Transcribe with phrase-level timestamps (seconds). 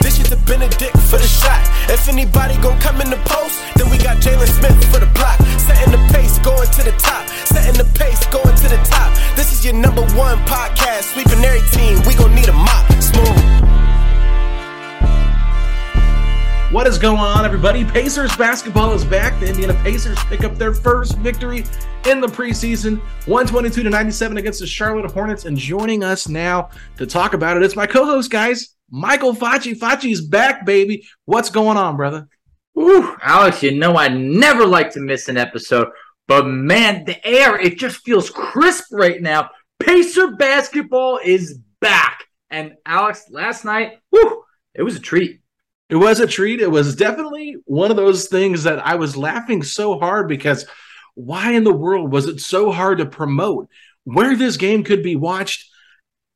[0.00, 1.62] This is the Bennedict for the shot.
[1.90, 5.38] If anybody gon' come in the post, then we got Jalen Smith for the block.
[5.58, 7.28] Setting the pace, going to the top.
[7.46, 9.14] Setting the pace, going to the top.
[9.36, 11.14] This is your number one podcast.
[11.14, 12.02] Sweeping every team.
[12.06, 12.86] We gon' need a mop.
[13.02, 13.58] Smooth.
[16.70, 17.82] What is going on, everybody?
[17.82, 19.40] Pacers basketball is back.
[19.40, 21.64] The Indiana Pacers pick up their first victory
[22.06, 25.46] in the preseason, 122 to 97 against the Charlotte Hornets.
[25.46, 29.78] And joining us now to talk about it, it's my co-host, guys, Michael Facci.
[29.78, 31.06] Facci's back, baby.
[31.24, 32.28] What's going on, brother?
[32.78, 35.88] Ooh, Alex, you know I never like to miss an episode,
[36.28, 39.50] but man, the air it just feels crisp right now.
[39.80, 44.44] Pacer basketball is back, and Alex, last night, whew,
[44.74, 45.40] it was a treat.
[45.90, 46.60] It was a treat.
[46.60, 50.66] It was definitely one of those things that I was laughing so hard because
[51.14, 53.68] why in the world was it so hard to promote
[54.04, 55.68] where this game could be watched?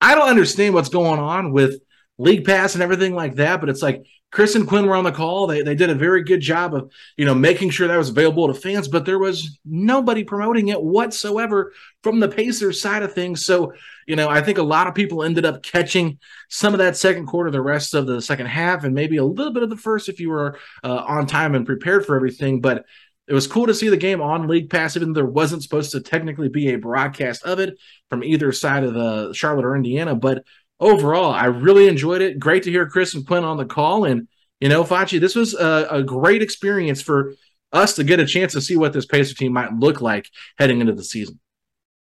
[0.01, 1.82] I don't understand what's going on with
[2.19, 5.13] League Pass and everything like that, but it's like Chris and Quinn were on the
[5.13, 5.47] call.
[5.47, 8.47] They, they did a very good job of, you know, making sure that was available
[8.49, 11.73] to fans, but there was nobody promoting it whatsoever
[12.03, 13.45] from the Pacers side of things.
[13.45, 13.75] So,
[14.07, 16.19] you know, I think a lot of people ended up catching
[16.49, 19.53] some of that second quarter, the rest of the second half, and maybe a little
[19.53, 22.63] bit of the first if you were uh, on time and prepared for everything.
[22.63, 22.87] But
[23.29, 25.93] it was cool to see the game on League Pass, even though there wasn't supposed
[25.93, 27.79] to technically be a broadcast of it
[28.09, 30.15] from either side of the Charlotte or Indiana.
[30.15, 30.45] But
[30.83, 32.39] overall, I really enjoyed it.
[32.39, 34.05] Great to hear Chris and Quinn on the call.
[34.05, 34.29] And,
[34.61, 37.35] you know, Facci, this was a, a great experience for
[37.73, 40.29] us to get a chance to see what this Pacer team might look like
[40.59, 41.39] heading into the season.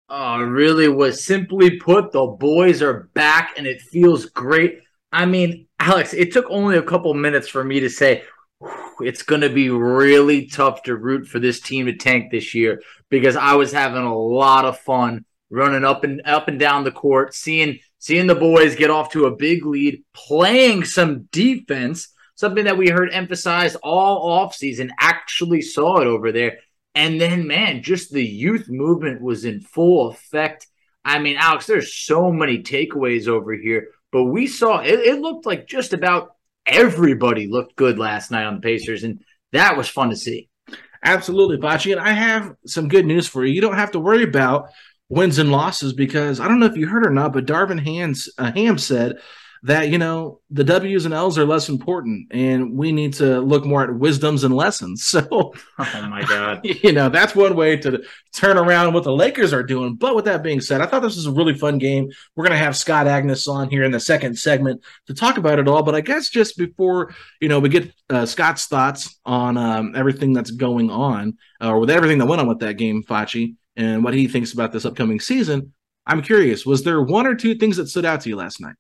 [0.08, 4.80] Oh, really was simply put, the boys are back and it feels great.
[5.12, 8.24] I mean, Alex, it took only a couple minutes for me to say
[9.02, 12.82] it's going to be really tough to root for this team to tank this year
[13.10, 16.92] because I was having a lot of fun running up and up and down the
[16.92, 22.66] court, seeing seeing the boys get off to a big lead, playing some defense, something
[22.66, 26.58] that we heard emphasized all offseason, actually saw it over there.
[26.96, 30.68] And then, man, just the youth movement was in full effect.
[31.06, 35.46] I mean, Alex, there's so many takeaways over here, but we saw it, it looked
[35.46, 36.32] like just about
[36.66, 39.22] everybody looked good last night on the Pacers, and
[39.52, 40.50] that was fun to see.
[41.04, 41.92] Absolutely, Facci.
[41.92, 43.54] And I have some good news for you.
[43.54, 44.70] You don't have to worry about
[45.10, 48.30] wins and losses because I don't know if you heard or not, but Darvin Hams,
[48.38, 49.18] uh, Ham said
[49.64, 53.66] that you know the W's and L's are less important, and we need to look
[53.66, 55.04] more at wisdoms and lessons.
[55.20, 59.54] So, oh my god, you know that's one way to turn around what the Lakers
[59.54, 59.96] are doing.
[59.96, 62.10] But with that being said, I thought this was a really fun game.
[62.36, 65.68] We're gonna have Scott Agness on here in the second segment to talk about it
[65.68, 65.84] all.
[65.84, 70.32] But I guess just before you know we get uh, Scott's thoughts on um, everything
[70.32, 74.04] that's going on, uh, or with everything that went on with that game, Facci and
[74.04, 75.74] what he thinks about this upcoming season.
[76.06, 78.76] I'm curious, was there one or two things that stood out to you last night?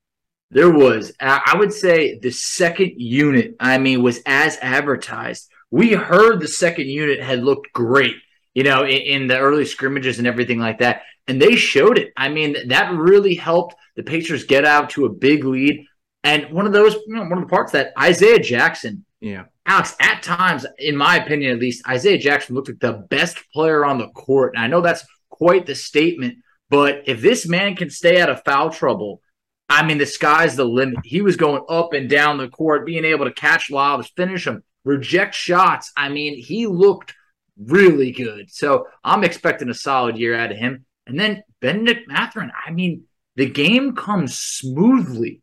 [0.51, 1.13] There was.
[1.19, 5.49] I would say the second unit, I mean, was as advertised.
[5.71, 8.15] We heard the second unit had looked great,
[8.53, 11.03] you know, in, in, the early scrimmages and everything like that.
[11.27, 12.11] And they showed it.
[12.17, 15.85] I mean, that really helped the Pacers get out to a big lead.
[16.23, 19.45] And one of those, you know, one of the parts that Isaiah Jackson Yeah.
[19.65, 23.85] Alex, at times, in my opinion at least, Isaiah Jackson looked like the best player
[23.85, 24.53] on the court.
[24.55, 26.37] And I know that's quite the statement,
[26.69, 29.21] but if this man can stay out of foul trouble,
[29.69, 30.99] I mean, the sky's the limit.
[31.03, 34.63] He was going up and down the court, being able to catch lobs, finish them,
[34.83, 35.91] reject shots.
[35.95, 37.13] I mean, he looked
[37.57, 38.49] really good.
[38.49, 40.85] So I'm expecting a solid year out of him.
[41.05, 43.03] And then Bennedict Mathurin, I mean,
[43.35, 45.41] the game comes smoothly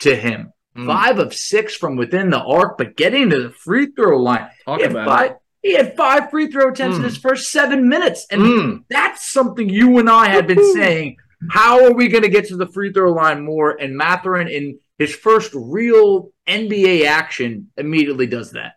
[0.00, 0.52] to him.
[0.76, 0.86] Mm.
[0.86, 4.48] Five of six from within the arc, but getting to the free throw line.
[4.64, 5.36] Talk about five, it.
[5.62, 7.00] He had five free throw attempts mm.
[7.00, 8.26] in his first seven minutes.
[8.30, 8.84] And Mm.
[8.88, 11.16] that's something you and I have been saying.
[11.50, 13.70] How are we going to get to the free throw line more?
[13.72, 18.74] And Mathurin, in his first real NBA action, immediately does that.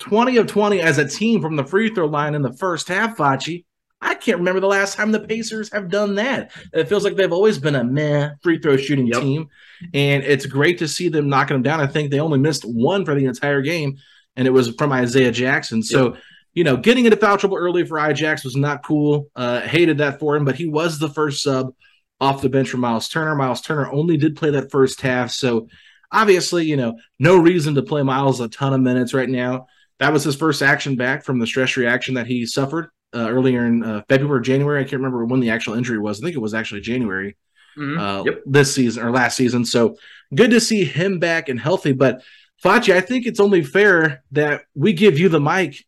[0.00, 3.16] 20 of 20 as a team from the free throw line in the first half,
[3.16, 3.64] Facci.
[4.00, 6.52] I can't remember the last time the Pacers have done that.
[6.72, 9.22] It feels like they've always been a meh free throw shooting Yep.
[9.22, 9.48] team.
[9.94, 11.80] And it's great to see them knocking them down.
[11.80, 13.96] I think they only missed one for the entire game,
[14.36, 15.82] and it was from Isaiah Jackson.
[15.82, 16.16] So,
[16.54, 19.28] you know, getting into foul trouble early for Ijax was not cool.
[19.34, 21.72] Uh, hated that for him, but he was the first sub
[22.20, 23.34] off the bench for Miles Turner.
[23.34, 25.30] Miles Turner only did play that first half.
[25.30, 25.68] So,
[26.12, 29.66] obviously, you know, no reason to play Miles a ton of minutes right now.
[29.98, 33.66] That was his first action back from the stress reaction that he suffered uh, earlier
[33.66, 34.80] in uh, February or January.
[34.80, 36.20] I can't remember when the actual injury was.
[36.20, 37.36] I think it was actually January
[37.78, 37.98] Mhm.
[37.98, 38.42] uh, Yep.
[38.46, 39.64] this season or last season.
[39.64, 39.96] So
[40.34, 41.92] good to see him back and healthy.
[41.92, 42.22] But
[42.64, 45.84] Facci, I think it's only fair that we give you the mic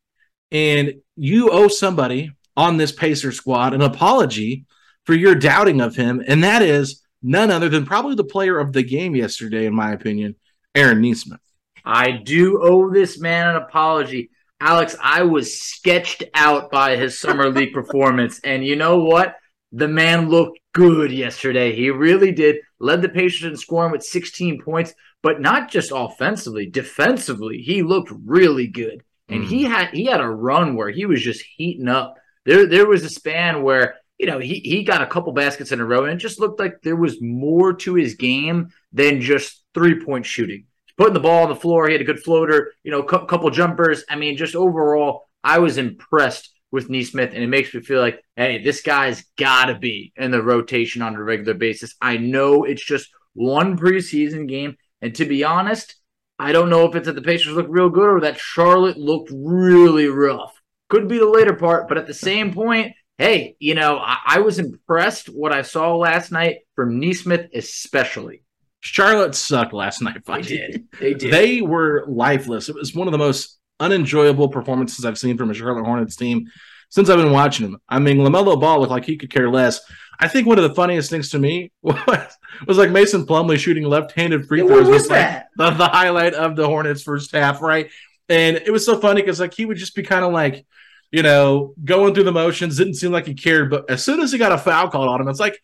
[0.50, 4.64] and you owe somebody on this Pacer squad an apology
[5.06, 6.22] for your doubting of him.
[6.26, 9.92] And that is none other than probably the player of the game yesterday, in my
[9.92, 10.34] opinion,
[10.75, 11.40] Aaron Nesmith.
[11.84, 14.30] I do owe this man an apology.
[14.60, 18.40] Alex, I was sketched out by his summer league performance.
[18.43, 19.37] And you know what?
[19.70, 21.75] The man looked good yesterday.
[21.75, 22.56] He really did.
[22.81, 27.58] Led the Pacers in scoring with 16 points, but not just offensively, defensively.
[27.58, 29.02] He looked really good.
[29.28, 29.70] And he hmm.
[29.70, 32.16] had he had a run where he was just heating up.
[32.46, 35.81] There there was a span where you know he he got a couple baskets in
[35.81, 39.62] a row, and it just looked like there was more to his game than just
[39.75, 40.64] three point shooting
[40.99, 41.87] putting the ball on the floor.
[41.87, 44.05] He had a good floater, you know, a couple jumpers.
[44.11, 48.23] I mean, just overall, I was impressed with Nesmith, and it makes me feel like,
[48.37, 51.95] hey, this guy's got to be in the rotation on a regular basis.
[52.00, 55.95] I know it's just one preseason game, and to be honest,
[56.39, 59.31] I don't know if it's that the Pacers look real good or that Charlotte looked
[59.35, 60.61] really rough.
[60.89, 64.39] Could be the later part, but at the same point, hey, you know, I, I
[64.41, 68.43] was impressed what I saw last night from Nesmith, especially.
[68.88, 70.23] Charlotte sucked last night.
[70.25, 70.46] They Facci.
[70.49, 70.88] did.
[71.00, 71.32] They did.
[71.32, 72.69] They were lifeless.
[72.69, 76.46] It was one of the most unenjoyable performances I've seen from a Charlotte Hornets team
[76.90, 77.81] since I've been watching them.
[77.88, 79.81] I mean, LaMelo Ball looked like he could care less.
[80.20, 82.37] I think one of the funniest things to me was,
[82.67, 84.85] was like Mason Plumlee shooting left-handed free Yeah, throws.
[84.87, 85.49] what was like that?
[85.56, 87.88] the, the highlight of the Hornets first half, right?
[88.29, 90.67] And it was so funny because like he would just be kind of like,
[91.12, 93.70] you know, going through the motions, didn't seem like he cared.
[93.70, 95.58] But as soon as he got a foul called on him, it's like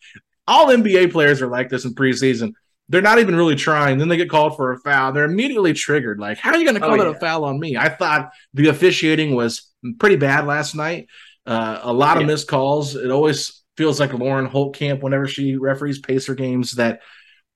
[0.47, 2.53] all NBA players are like this in preseason.
[2.89, 3.97] They're not even really trying.
[3.97, 5.11] Then they get called for a foul.
[5.11, 6.19] They're immediately triggered.
[6.19, 7.15] Like, how are you going to call Oh, that yeah.
[7.15, 7.75] a foul on me?
[7.77, 11.07] I thought the officiating was pretty bad last night.
[11.47, 12.27] Uh, a lot of Yeah.
[12.27, 12.95] missed calls.
[12.95, 17.01] It always feels like Lauren Holtkamp whenever she referees Pacer games that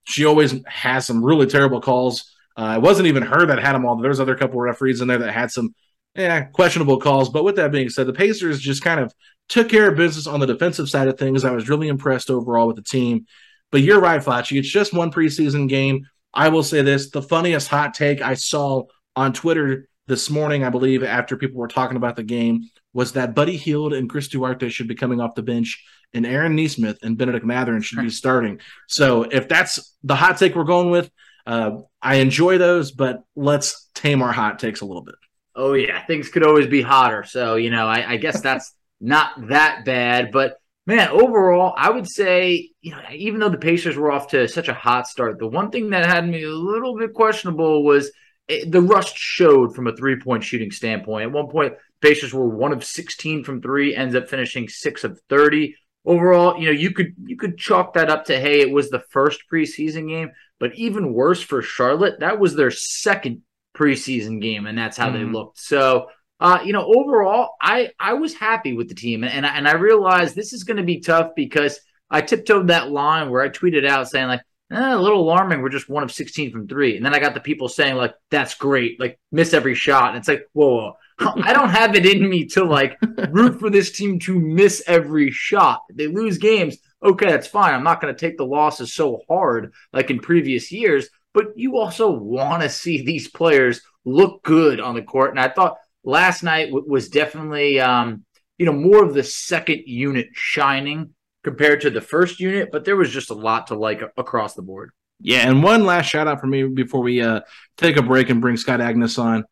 [0.04, 2.32] she always has some really terrible calls.
[2.56, 3.96] Uh, it wasn't even her that had them all.
[3.96, 5.74] There was other couple of referees in there that had some
[6.16, 7.28] yeah, questionable calls.
[7.28, 9.14] But with that being said, the Pacers just kind of
[9.48, 11.44] took care of business on the defensive side of things.
[11.44, 13.26] I was really impressed overall with the team.
[13.70, 14.58] But you're right, Facci.
[14.58, 16.06] It's just one preseason game.
[16.32, 18.84] I will say this the funniest hot take I saw
[19.16, 23.34] on Twitter this morning, I believe, after people were talking about the game, was that
[23.34, 27.16] Buddy Hield and Chris Duarte should be coming off the bench, and Aaron Nesmith and
[27.16, 28.60] Bennedict Mathurin should be starting.
[28.88, 31.10] So if that's the hot take we're going with,
[31.46, 35.14] uh, I enjoy those, but let's tame our hot takes a little bit.
[35.54, 37.24] Oh yeah, things could always be hotter.
[37.24, 40.30] So you know, I, I guess that's not that bad.
[40.32, 44.48] But man, overall, I would say you know, even though the Pacers were off to
[44.48, 48.10] such a hot start, the one thing that had me a little bit questionable was
[48.48, 51.24] eh, the rust showed from a three point shooting standpoint.
[51.24, 55.20] At one point, Pacers were one of sixteen from three, ends up finishing six of
[55.28, 55.76] thirty.
[56.06, 59.02] Overall, you know, you could you could chalk that up to hey, it was the
[59.10, 63.42] first preseason game, but even worse for Charlotte, that was their second
[63.76, 65.32] preseason game, and that's how they Mhm.
[65.34, 65.58] looked.
[65.58, 66.08] So,
[66.40, 70.34] uh, you know, overall, I I was happy with the team, and and I realized
[70.34, 71.78] this is going to be tough because
[72.10, 74.42] I tiptoed that line where I tweeted out saying like.
[74.72, 75.62] Eh, a little alarming.
[75.62, 76.96] We're just one of 16 from three.
[76.96, 79.00] And then I got the people saying, like, that's great.
[79.00, 80.10] Like, miss every shot.
[80.10, 81.42] And it's like, whoa, whoa.
[81.42, 82.96] I don't have it in me to, like,
[83.30, 85.82] root for this team to miss every shot.
[85.92, 87.74] They lose games, okay, that's fine.
[87.74, 91.08] I'm not going to take the losses so hard like in previous years.
[91.32, 95.30] but you also want to see these players look good on the court.
[95.30, 98.24] And I thought last night was definitely, um,
[98.58, 102.96] you know, more of the second unit shining compared to the first unit, but there
[102.96, 104.90] was just a lot to like across the board.
[105.20, 107.40] Yeah, and one last shout out for me before we uh,
[107.76, 109.44] take a break and bring Scott Agness on.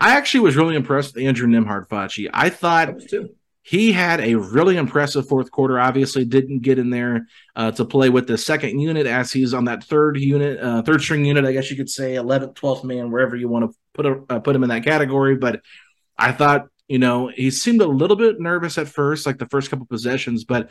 [0.00, 2.30] I actually was really impressed with Andrew Nembhard Facci.
[2.32, 2.94] I thought
[3.62, 5.78] he had a really impressive fourth quarter.
[5.78, 9.66] Obviously, didn't get in there uh, to play with the second unit as he's on
[9.66, 13.10] that third unit, uh, third string unit, I guess you could say, 11th, 12th man,
[13.10, 15.36] wherever you want to put a, uh, put him in that category.
[15.36, 15.60] But
[16.18, 19.70] I thought, you know, he seemed a little bit nervous at first, like the first
[19.70, 20.70] couple possessions, but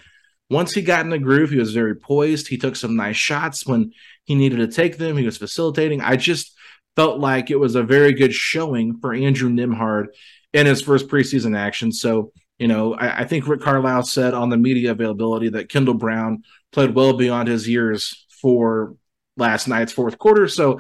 [0.52, 2.50] once he got in the groove, he was very poised.
[2.50, 3.94] He took some nice shots when
[4.26, 5.16] he needed to take them.
[5.16, 6.02] He was facilitating.
[6.02, 6.54] I just
[6.98, 10.08] felt like it was a very good showing for Andrew Nembhard
[10.52, 11.94] in his first preseason action.
[11.94, 15.96] So, you know, I, I, think Rick Carlisle said on the media availability that Kendall
[15.96, 18.96] Brown played well beyond his years for
[19.36, 20.48] last night's fourth quarter.
[20.48, 20.80] So,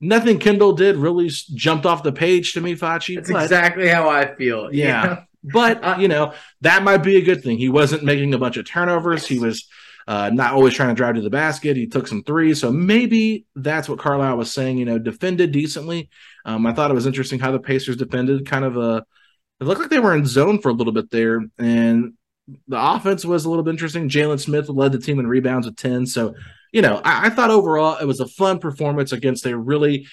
[0.00, 3.16] nothing Kendall did really jumped off the page to me, Facci.
[3.16, 4.70] That's but, exactly how I feel.
[4.72, 5.24] Yeah.
[5.42, 7.58] But uh, you know that might be a good thing.
[7.58, 9.26] He wasn't making a bunch of turnovers.
[9.28, 9.68] He was
[10.08, 11.76] uh, not always trying to drive to the basket.
[11.76, 14.78] He took some threes, so maybe that's what Carlisle was saying.
[14.78, 16.08] You know, defended decently.
[16.44, 18.44] Um, I thought it was interesting how the Pacers defended.
[18.44, 19.04] Kind of a,
[19.60, 22.14] it looked like they were in zone for a little bit there, and
[22.68, 24.08] the offense was a little bit interesting.
[24.08, 26.06] Jalen Smith led the team in rebounds with ten.
[26.06, 26.34] So,
[26.72, 30.06] you know, I, I thought overall it was a fun performance against a really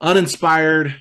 [0.00, 0.94] uninspired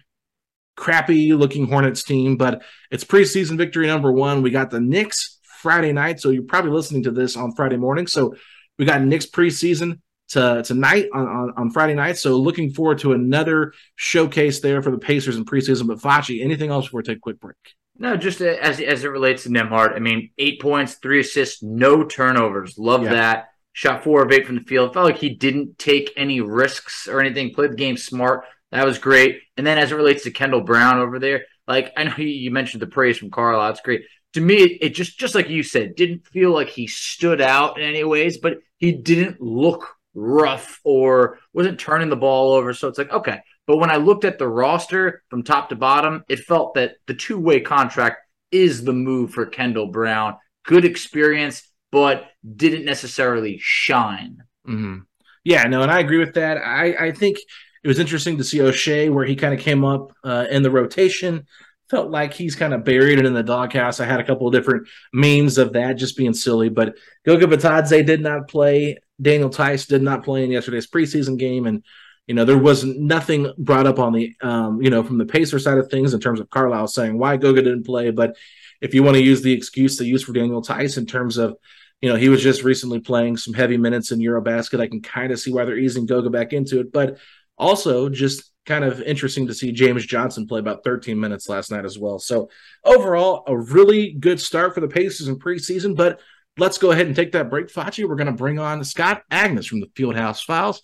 [0.75, 4.41] crappy looking Hornets team, but it's preseason victory number one.
[4.41, 8.07] We got the Knicks Friday night, so you're probably listening to this on Friday morning.
[8.07, 8.35] So
[8.77, 12.17] we got Knicks preseason to tonight on, on, on Friday night.
[12.17, 15.87] So looking forward to another showcase there for the Pacers in preseason.
[15.87, 17.55] But Facci, anything else before we take a quick break?
[17.97, 19.95] No, just as as it relates to Nembhard.
[19.95, 22.77] I mean, eight points, three assists, no turnovers.
[22.77, 23.13] Love yeah.
[23.13, 23.47] that.
[23.73, 24.93] Shot four of eight from the field.
[24.93, 27.53] Felt like he didn't take any risks or anything.
[27.53, 28.45] Played the game smart.
[28.71, 29.41] That was great.
[29.57, 32.81] And then as it relates to Kendall Brown over there, like I know you mentioned
[32.81, 33.65] the praise from Carl.
[33.69, 34.03] It's great.
[34.33, 37.85] To me, it, just just like you said, didn't feel like he stood out in
[37.85, 42.73] any ways, but he didn't look rough or wasn't turning the ball over.
[42.73, 43.41] So it's like, okay.
[43.67, 47.13] But when I looked at the roster from top to bottom, it felt that the
[47.13, 48.17] two-way contract
[48.51, 50.37] is the move for Kendall Brown.
[50.65, 54.37] Good experience, but didn't necessarily shine.
[54.67, 54.99] Mm-hmm.
[55.43, 56.57] Yeah, no, and I agree with that.
[56.57, 57.37] I, I think
[57.83, 60.71] it was interesting to see Oshae where he kind of came up uh, in the
[60.71, 61.45] rotation.
[61.91, 63.99] Felt like he's kind of buried it in the doghouse.
[63.99, 66.95] I had a couple of different memes of that just being silly, but
[67.25, 68.97] Goga Bitadze did not play.
[69.21, 71.83] Daniel Theis did not play in yesterday's preseason game, and
[72.27, 75.59] you know there was nothing brought up on the um, you know from the Pacer
[75.59, 78.11] side of things in terms of Carlisle saying why Goga didn't play.
[78.11, 78.35] But
[78.81, 81.55] if you want to use the excuse they use for Daniel Theis in terms of
[82.01, 85.31] you know he was just recently playing some heavy minutes in Eurobasket, I can kind
[85.31, 87.17] of see why they're easing Goga back into it, but
[87.57, 91.85] also, just kind of interesting to see James Johnson play about 13 minutes last night
[91.85, 92.19] as well.
[92.19, 92.49] So,
[92.83, 95.95] overall, a really good start for the Pacers in preseason.
[95.95, 96.19] But
[96.57, 98.07] let's go ahead and take that break, Facci.
[98.07, 100.81] We're going to bring on Scott Agness from the Fieldhouse Files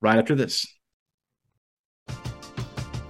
[0.00, 0.66] right after this.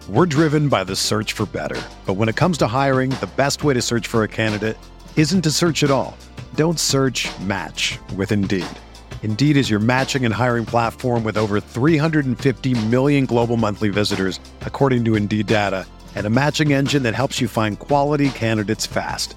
[0.08, 1.80] We're driven by the search for better.
[2.04, 4.76] But when it comes to hiring, the best way to search for a candidate
[5.16, 6.16] isn't to search at all.
[6.54, 8.66] Don't search match with Indeed.
[9.22, 15.06] Indeed is your matching and hiring platform with over 350 million global monthly visitors, according
[15.06, 19.36] to Indeed data, and a matching engine that helps you find quality candidates fast.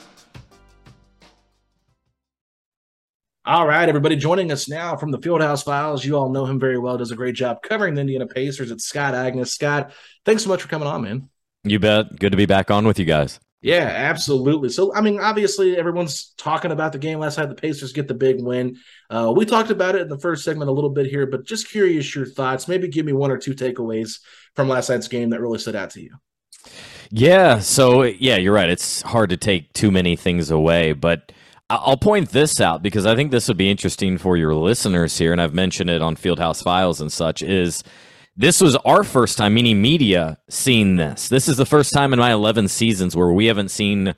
[3.43, 6.05] All right, everybody, joining us now from the Fieldhouse Files.
[6.05, 6.99] You all know him very well.
[6.99, 8.69] Does a great job covering the Indiana Pacers.
[8.69, 9.47] It's Scott Agness.
[9.47, 9.93] Scott,
[10.25, 11.27] thanks so much for coming on, man.
[11.63, 12.19] You bet.
[12.19, 13.39] Good to be back on with you guys.
[13.63, 14.69] Yeah, absolutely.
[14.69, 17.49] So, I mean, obviously, everyone's talking about the game last night.
[17.49, 18.77] The Pacers get the big win.
[19.09, 21.67] Uh, we talked about it in the first segment a little bit here, but just
[21.67, 22.67] curious your thoughts.
[22.67, 24.19] Maybe give me one or two takeaways
[24.55, 26.15] from last night's game that really stood out to you.
[27.09, 27.57] Yeah.
[27.57, 28.69] So, yeah, you're right.
[28.69, 31.31] It's hard to take too many things away, but
[31.71, 35.31] I'll point this out because I think this would be interesting for your listeners here,
[35.31, 37.41] and I've mentioned it on Fieldhouse Files and such.
[37.41, 37.83] Is
[38.35, 41.29] this was our first time, meaning media, seeing this.
[41.29, 44.15] This is the first time in my 11 seasons where we haven't seen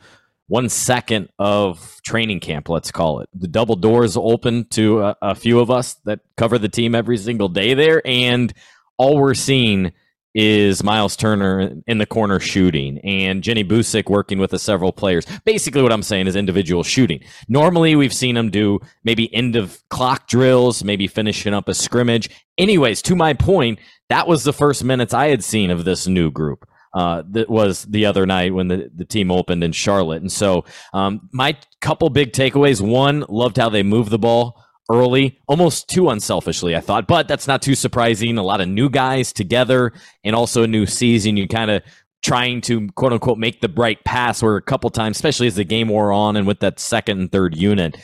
[0.48, 3.30] one second of training camp, let's call it.
[3.34, 7.18] The double doors open to a, a few of us that cover the team every
[7.18, 8.54] single day there, and
[8.98, 9.94] all we're seeing
[10.34, 15.26] is Miles Turner in the corner shooting and Jenny Boucek working with the several players.
[15.46, 17.22] Basically, what I'm saying is individual shooting.
[17.48, 22.30] Normally, we've seen them do maybe end of clock drills, maybe finishing up a scrimmage.
[22.58, 26.32] Anyways, to my point, that was the first minutes I had seen of this new
[26.32, 26.68] group.
[26.94, 30.22] Uh, that was the other night when the, the team opened in Charlotte.
[30.22, 30.64] And so,
[30.94, 36.10] um, my couple big takeaways one, loved how they moved the ball early, almost too
[36.10, 37.08] unselfishly, I thought.
[37.08, 38.38] But that's not too surprising.
[38.38, 41.38] A lot of new guys together and also a new season.
[41.38, 41.84] You kind of
[42.24, 45.64] trying to quote unquote make the bright pass where a couple times, especially as the
[45.64, 47.98] game wore on and with that second and third unit,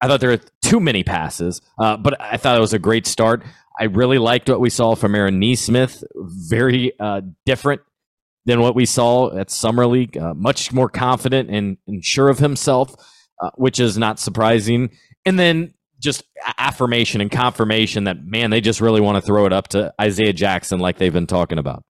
[0.00, 1.60] I thought there were too many passes.
[1.78, 3.44] Uh, but I thought it was a great start.
[3.78, 6.02] I really liked what we saw from Aaron Nesmith.
[6.14, 7.82] Very uh, different
[8.46, 10.16] than what we saw at Summer League.
[10.16, 12.94] Uh, much more confident and, and sure of himself,
[13.42, 14.90] uh, which is not surprising.
[15.24, 15.74] And then
[16.06, 16.22] just
[16.56, 20.32] affirmation and confirmation that man, they just really want to throw it up to Isaiah
[20.32, 21.84] Jackson like they've been talking about.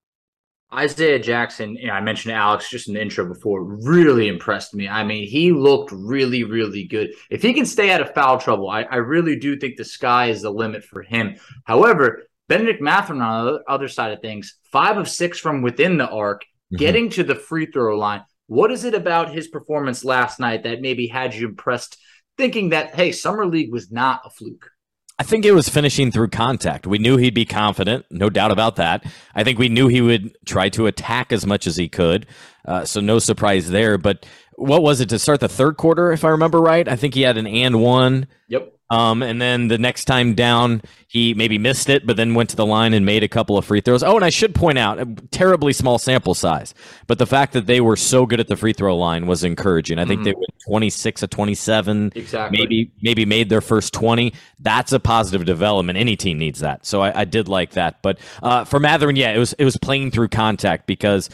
[0.75, 4.89] Isaiah Jackson, you know, I mentioned Alex just in the intro before, really impressed me.
[4.89, 7.15] I mean, he looked really, really good.
[7.31, 10.27] If he can stay out of foul trouble, I, I really do think the sky
[10.31, 11.37] is the limit for him.
[11.65, 16.09] However, Bennedict Mathurin on the other side of things, five of six from within the
[16.09, 16.77] arc, mm-hmm.
[16.77, 18.23] getting to the free throw line.
[18.49, 21.97] What is it about his performance last night that maybe had you impressed
[22.37, 24.71] thinking that, hey, Summer League was not a fluke.
[25.19, 26.87] I think it was finishing through contact.
[26.87, 29.03] We knew he'd be confident, no doubt about that.
[29.35, 32.27] I think we knew he would try to attack as much as he could.
[32.67, 33.97] Uh, so no surprise there.
[33.97, 34.27] But
[34.57, 36.87] what was it to start the third quarter, if I remember right?
[36.87, 38.27] I think he had an and one.
[38.49, 38.76] Yep.
[38.89, 42.57] Um, and then the next time down, he maybe missed it, but then went to
[42.57, 44.03] the line and made a couple of free throws.
[44.03, 46.75] Oh, and I should point out, a terribly small sample size,
[47.07, 49.99] but the fact that they were so good at the free throw line was encouraging.
[49.99, 50.25] I think mm-hmm.
[50.25, 52.13] they went 26 of 27.
[52.15, 52.59] Exactly.
[52.59, 54.33] Maybe maybe made their first 20.
[54.61, 55.99] That's a positive development.
[55.99, 56.87] Any team needs that.
[56.87, 58.03] So I, I did like that.
[58.03, 61.31] But uh, for Mathurin, yeah, it was it was playing through contact because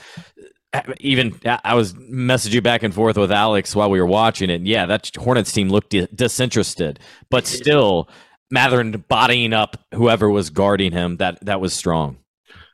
[1.01, 4.63] even I was messaging back and forth with Alex while we were watching it.
[4.63, 6.99] Yeah, that Hornets team looked disinterested,
[7.31, 8.09] but still,
[8.51, 11.19] Mathurin bodying up whoever was guarding him.
[11.19, 12.19] That that was strong.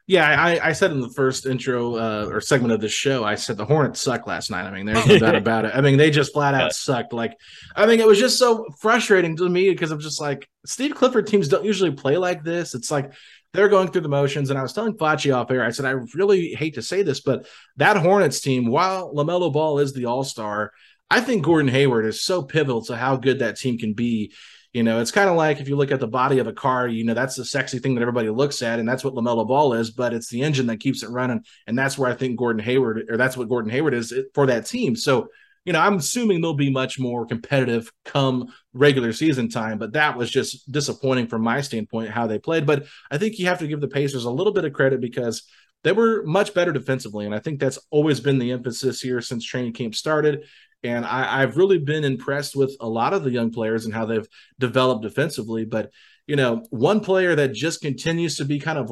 [0.08, 3.34] Yeah, I, I said in the first intro uh, or segment of the show, I
[3.34, 4.64] said the Hornets sucked last night.
[4.64, 5.72] I mean, there's no doubt about it.
[5.74, 7.12] I mean, they just flat out sucked.
[7.12, 7.36] Like,
[7.76, 11.26] I mean, it was just so frustrating to me because I'm just like, Steve Clifford
[11.26, 12.74] teams don't usually play like this.
[12.74, 13.12] It's like
[13.52, 14.50] they're going through the motions.
[14.50, 17.20] And I was telling Facci off air, I said, I really hate to say this,
[17.20, 20.72] but that Hornets team, while LaMelo Ball is the all star,
[21.10, 24.32] I think Gordon Hayward is so pivotal to how good that team can be.
[24.74, 26.86] You know, it's kind of like if you look at the body of a car,
[26.86, 29.72] you know, that's the sexy thing that everybody looks at, and that's what LaMelo Ball
[29.72, 31.42] is, but it's the engine that keeps it running.
[31.66, 34.66] And that's where I think Gordon Hayward, or that's what Gordon Hayward is for that
[34.66, 34.94] team.
[34.94, 35.28] So,
[35.68, 40.16] you know, I'm assuming they'll be much more competitive come regular season time, but that
[40.16, 42.64] was just disappointing from my standpoint how they played.
[42.64, 45.42] But I think you have to give the Pacers a little bit of credit because
[45.84, 47.26] they were much better defensively.
[47.26, 50.46] And I think that's always been the emphasis here since training camp started.
[50.82, 54.06] And I, have really been impressed with a lot of the young players and how
[54.06, 54.28] they've
[54.58, 55.66] developed defensively.
[55.66, 55.90] But,
[56.26, 58.90] you know, one player that just continues to be kind of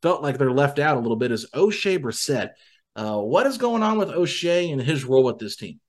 [0.00, 2.52] felt like they're left out a little bit is Oshae Brissett.
[2.96, 5.80] Uh, what is going on with Oshae and his role with this team?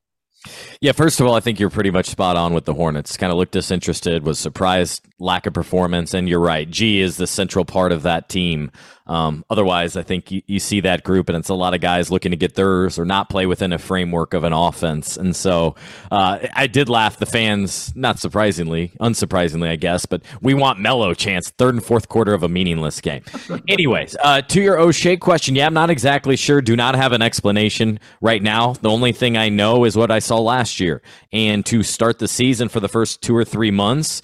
[0.81, 3.17] Yeah, first of all, I think you're pretty much spot on with the Hornets.
[3.17, 6.69] Kind of looked disinterested, was surprised lack of performance, and you're right.
[6.69, 8.71] G is the central part of that team.
[9.07, 12.09] Um, otherwise, I think you, you, see that group, and it's a lot of guys
[12.09, 15.15] looking to get theirs or not play within a framework of an offense.
[15.15, 15.75] And so
[16.09, 17.17] uh, I did laugh.
[17.17, 22.09] The fans, not surprisingly, unsurprisingly, I guess, but we want Melo chance third and fourth
[22.09, 23.23] quarter of a meaningless game.
[23.67, 26.59] Anyways, uh, to your Oshae question, yeah, I'm not exactly sure.
[26.61, 28.73] Do not have an explanation right now.
[28.73, 32.27] The only thing I know is what I saw last year, and to start the
[32.27, 34.23] season for the first two or three months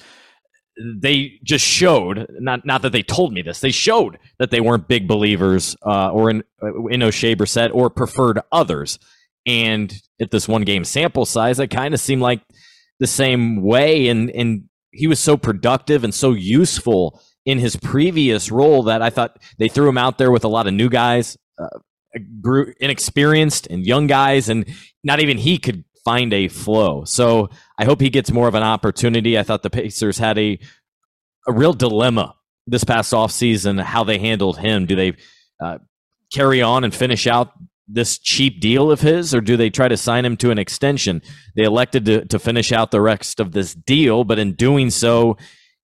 [0.78, 4.88] they just showed not not that they told me this they showed that they weren't
[4.88, 6.44] big believers uh, or in
[6.90, 9.00] in Oshae Brissett or preferred others.
[9.46, 12.42] And at this one game sample size it kind of seemed like
[13.00, 14.08] the same way.
[14.08, 19.10] And and he was so productive and so useful in his previous role that I
[19.10, 21.80] thought they threw him out there with a lot of new guys uh,
[22.80, 24.48] inexperienced and young guys.
[24.48, 24.66] And
[25.04, 27.04] not even he could find a flow.
[27.06, 29.38] So I hope he gets more of an opportunity.
[29.38, 30.60] I thought the Pacers had a
[31.48, 32.36] a real dilemma
[32.68, 34.86] this past offseason how they handled him.
[34.86, 35.14] Do they
[35.64, 35.80] uh,
[36.32, 37.54] carry on and finish out
[37.88, 41.22] this cheap deal of his, or do they try to sign him to an extension?
[41.56, 45.38] They elected to, to finish out the rest of this deal, but in doing so,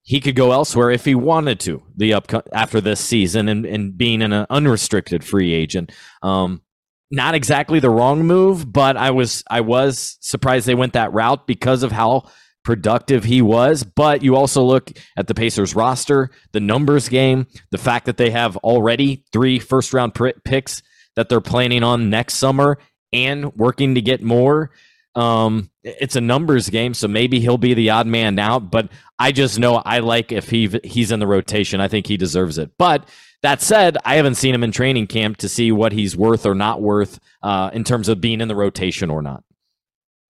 [0.04, 3.98] he could go elsewhere if he wanted to the up after this season and, and
[3.98, 5.92] being an unrestricted free agent.
[6.24, 6.62] Um,
[7.12, 11.48] not exactly the wrong move, but I was I was surprised they went that route
[11.48, 12.30] because of how
[12.64, 13.84] productive he was.
[13.84, 18.32] But you also look at the Pacers roster, the numbers game, the fact that they
[18.32, 20.82] have already three first round picks
[21.16, 22.78] that they're planning on next summer
[23.14, 24.72] and working to get more.
[25.16, 28.70] Um, it's a numbers game, so maybe he'll be the odd man out.
[28.70, 31.82] But I just know I like if he he's in the rotation.
[31.82, 32.72] I think he deserves it.
[32.78, 33.08] But
[33.44, 36.56] that said, I haven't seen him in training camp to see what he's worth or
[36.56, 39.44] not worth uh, in terms of being in the rotation or not.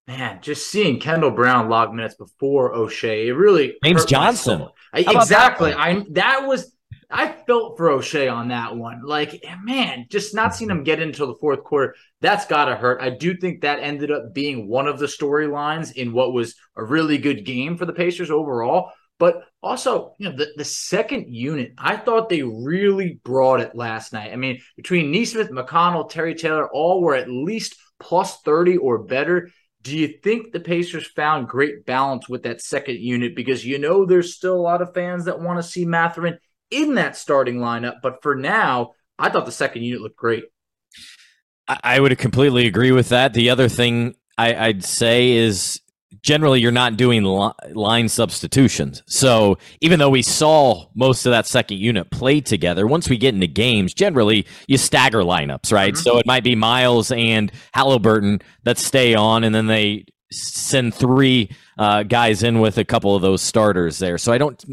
[0.08, 4.68] Man, just seeing Kendall Brown log minutes before Oshae, it really James Johnson.
[4.94, 5.72] Exactly.
[5.72, 6.74] That I that was
[7.10, 9.02] I felt for Oshae on that one.
[9.04, 13.02] Like, man, just not seeing him get into the fourth quarter, that's got to hurt.
[13.02, 16.84] I do think that ended up being one of the storylines in what was a
[16.84, 18.92] really good game for the Pacers overall.
[19.20, 24.14] But also, you know, the, the second unit, I thought they really brought it last
[24.14, 24.32] night.
[24.32, 29.50] I mean, between Nesmith, McConnell, Terry Taylor, all were at least plus 30 or better.
[29.82, 33.36] Do you think the Pacers found great balance with that second unit?
[33.36, 36.38] Because you know there's still a lot of fans that want to see Mathurin
[36.70, 37.96] in that starting lineup.
[38.04, 40.44] But for now, I thought the second unit looked great.
[41.68, 43.34] I would completely agree with that.
[43.34, 45.82] The other thing I, would say is
[46.22, 47.24] generally you're not doing
[47.74, 49.04] line substitutions.
[49.08, 53.34] So even though we saw most of that second unit play together, once we get
[53.34, 55.94] into games, generally you stagger lineups, right?
[55.94, 56.02] Mm-hmm.
[56.02, 61.50] So it might be Miles and Halliburton that stay on, and then they send three
[61.78, 64.18] uh, guys in with a couple of those starters there.
[64.18, 64.64] So I don't.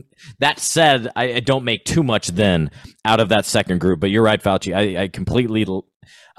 [0.40, 2.70] That said, I, I, don't make too much then
[3.04, 4.00] out of that second group.
[4.00, 4.74] But you're right, Fauci.
[4.74, 5.64] I, I completely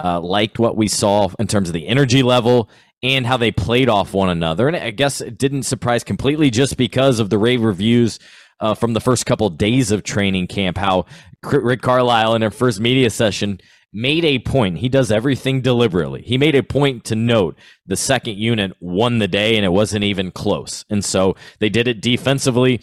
[0.02, 2.68] uh, liked what we saw in terms of the energy level
[3.02, 4.68] and how they played off one another.
[4.68, 8.18] And I guess it didn't surprise completely just because of the rave reviews.
[8.58, 11.04] Uh, from the first couple of days of training camp, how
[11.44, 13.60] Rick Carlisle in their first media session
[13.92, 14.78] made a point.
[14.78, 16.22] He does everything deliberately.
[16.22, 20.04] He made a point to note the second unit won the day and it wasn't
[20.04, 20.84] even close.
[20.90, 22.82] And so they did it defensively.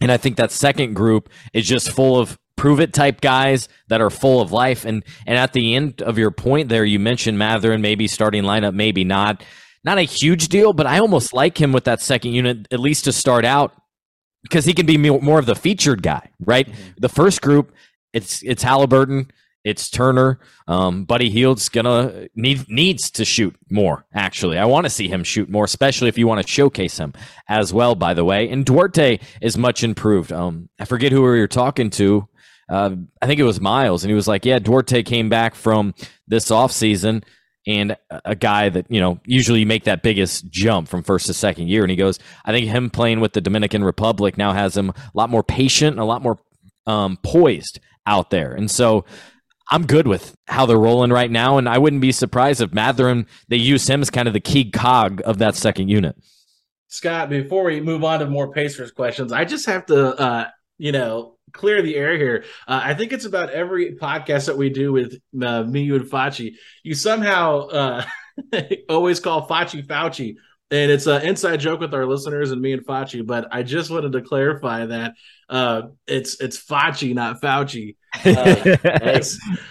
[0.00, 4.02] And I think that second group is just full of prove it type guys that
[4.02, 4.84] are full of life.
[4.84, 8.74] And and at the end of your point there, you mentioned Mathurin maybe starting lineup,
[8.74, 9.42] maybe not.
[9.84, 13.04] Not a huge deal, but I almost like him with that second unit, at least
[13.04, 13.72] to start out,
[14.42, 16.68] because he can be more of the featured guy, right?
[16.68, 16.90] Mm-hmm.
[16.98, 17.72] The first group,
[18.12, 19.30] it's it's Halliburton,
[19.64, 20.40] it's Turner.
[20.66, 24.04] Um, Buddy Hield's gonna need needs to shoot more.
[24.12, 27.14] Actually, I want to see him shoot more, especially if you want to showcase him
[27.48, 27.94] as well.
[27.94, 30.32] By the way, and Duarte is much improved.
[30.32, 32.28] Um, I forget who we were talking to.
[32.68, 35.94] Uh, I think it was Miles, and he was like, "Yeah, Duarte came back from
[36.26, 37.24] this offseason
[37.66, 41.34] and a guy that you know usually you make that biggest jump from first to
[41.34, 44.76] second year." And he goes, "I think him playing with the Dominican Republic now has
[44.76, 46.38] him a lot more patient and a lot more
[46.86, 49.04] um, poised out there." And so
[49.70, 53.26] I'm good with how they're rolling right now, and I wouldn't be surprised if Mathurin
[53.48, 56.16] they use him as kind of the key cog of that second unit.
[56.88, 60.92] Scott, before we move on to more Pacers questions, I just have to, uh, you
[60.92, 62.44] know, clear the air here.
[62.66, 66.04] Uh, I think it's about every podcast that we do with uh, me, you, and
[66.04, 66.54] Facci.
[66.82, 68.04] You somehow uh,
[68.88, 70.36] always call Facci Fauci,
[70.70, 73.26] and it's an inside joke with our listeners and me and Facci.
[73.26, 75.14] But I just wanted to clarify that
[75.48, 77.96] uh, it's it's Facci, not Fauci.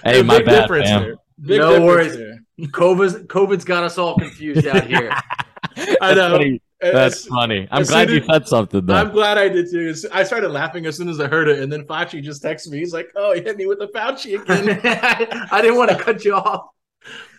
[0.03, 1.15] Uh, hey, my bad, man.
[1.39, 2.15] no worries.
[2.15, 2.39] There.
[2.59, 5.11] COVID's, COVID's got us all confused out here.
[6.01, 6.37] I know.
[6.37, 6.61] Funny.
[6.79, 7.67] That's as, funny.
[7.71, 8.85] I'm glad you said something.
[8.85, 8.93] Though.
[8.93, 9.93] I'm glad I did too.
[10.11, 12.79] I started laughing as soon as I heard it, and then Fauci just texted me.
[12.79, 14.79] He's like, "Oh, he hit me with the Fauci again."
[15.51, 16.67] I didn't want to cut you off.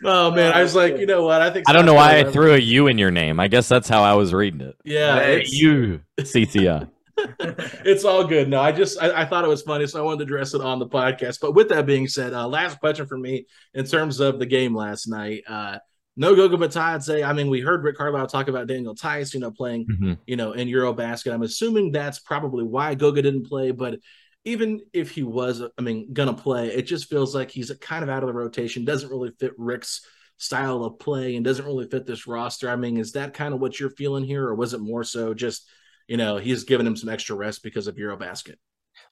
[0.04, 1.40] Oh man, I was like, you know what?
[1.40, 3.38] I think I don't know why I threw a U in your name.
[3.38, 4.76] I guess that's how I was reading it.
[4.84, 6.88] Yeah, you CTI.
[7.40, 8.48] it's all good.
[8.48, 10.60] No, I just I, I, thought it was funny, so I wanted to address it
[10.60, 11.40] on the podcast.
[11.40, 14.74] But with that being said, uh, last question for me in terms of the game
[14.74, 15.42] last night.
[15.48, 15.78] Uh,
[16.18, 17.26] no Goga Bitadze.
[17.26, 20.12] I mean, we heard Rick Carlisle talk about Daniel Theis, you know, playing, mm-hmm.
[20.26, 21.32] you know, in Eurobasket.
[21.32, 23.70] I'm assuming that's probably why Goga didn't play.
[23.70, 24.00] But
[24.44, 28.10] even if he was, I mean, gonna play, it just feels like he's kind of
[28.10, 28.84] out of the rotation.
[28.84, 30.04] Doesn't really fit Rick's
[30.36, 32.68] style of play and doesn't really fit this roster.
[32.68, 35.32] I mean, is that kind of what you're feeling here, or was it more so
[35.32, 35.68] just
[36.08, 38.56] you know, he's given him some extra rest because of Eurobasket.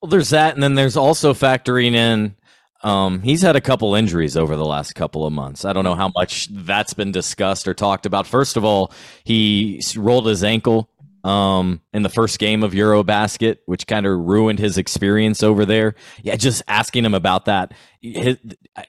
[0.01, 2.35] Well, there's that, and then there's also factoring in.
[2.83, 5.65] Um, he's had a couple injuries over the last couple of months.
[5.65, 8.27] I don't know how much that's been discussed or talked about.
[8.27, 8.91] First of all,
[9.23, 10.89] he rolled his ankle
[11.23, 15.95] um, in the first game of Eurobasket, which kind of ruined his experience over there.
[16.21, 17.73] Yeah, just asking him about that.
[18.01, 18.37] His,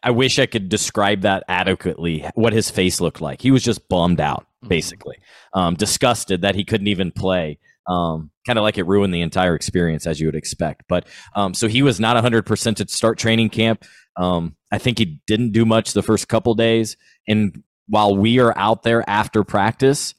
[0.02, 2.24] I wish I could describe that adequately.
[2.34, 3.40] What his face looked like.
[3.40, 4.68] He was just bummed out, mm-hmm.
[4.68, 5.16] basically,
[5.52, 7.58] um, disgusted that he couldn't even play.
[7.88, 10.84] Um, kind of like it ruined the entire experience, as you would expect.
[10.88, 13.84] But um, so he was not 100% to start training camp.
[14.16, 16.96] Um, I think he didn't do much the first couple days.
[17.26, 20.14] And while we are out there after practice,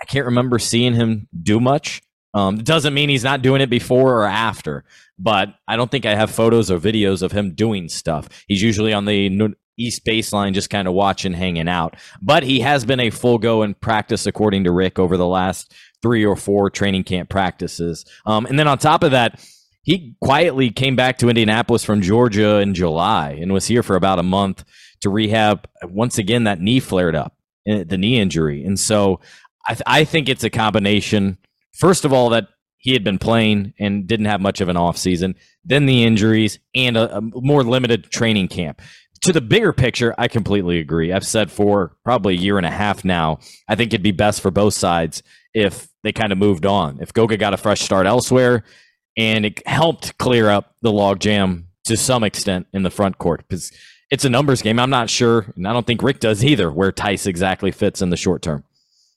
[0.00, 2.02] I can't remember seeing him do much.
[2.34, 4.84] Um, it doesn't mean he's not doing it before or after,
[5.18, 8.28] but I don't think I have photos or videos of him doing stuff.
[8.48, 11.96] He's usually on the east baseline, just kind of watching, hanging out.
[12.20, 15.74] But he has been a full go in practice, according to Rick, over the last
[16.02, 18.04] three or four training camp practices.
[18.26, 19.40] Um, and then on top of that,
[19.82, 24.18] he quietly came back to Indianapolis from Georgia in July and was here for about
[24.18, 24.64] a month
[25.00, 25.68] to rehab.
[25.82, 28.64] Once again, that knee flared up, eh, the knee injury.
[28.64, 29.20] And so
[29.66, 31.38] I, th- I think it's a combination.
[31.72, 35.34] First of all, that he had been playing and didn't have much of an offseason,
[35.64, 38.82] then the injuries and a, a more limited training camp
[39.22, 41.12] to the bigger picture, I completely agree.
[41.12, 44.40] I've said for probably a year and a half now, I think it'd be best
[44.40, 45.22] for both sides
[45.54, 46.98] if they kind of moved on.
[47.00, 48.64] If Goga got a fresh start elsewhere,
[49.16, 53.70] and it helped clear up the logjam to some extent in the front court because
[54.10, 54.78] it's a numbers game.
[54.78, 58.10] I'm not sure, and I don't think Rick does either, where Theis exactly fits in
[58.10, 58.64] the short term.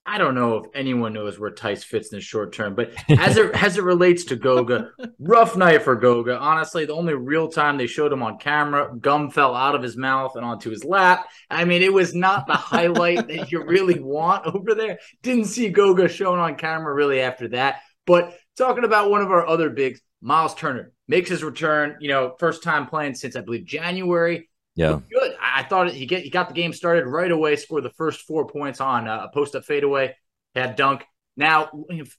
[0.08, 3.38] I don't know if anyone knows where Theis fits in the short term, but as
[3.38, 6.38] it as it relates to Goga, rough night for Goga.
[6.38, 9.98] Honestly, the only real time they showed him on camera, gum fell out of his
[9.98, 11.28] mouth and onto his lap.
[11.50, 15.00] I mean, it was not the highlight that you really want over there.
[15.24, 17.82] Didn't see Goga shown on camera really after that.
[18.06, 21.98] But talking about one of our other bigs, Miles Turner makes his return.
[22.00, 24.50] You know, first time playing since I believe January.
[24.76, 25.35] Yeah, good.
[25.56, 27.56] I thought he get he got the game started right away.
[27.56, 30.14] Scored the first four points on a post up fadeaway.
[30.54, 31.06] Had dunk.
[31.38, 31.70] Now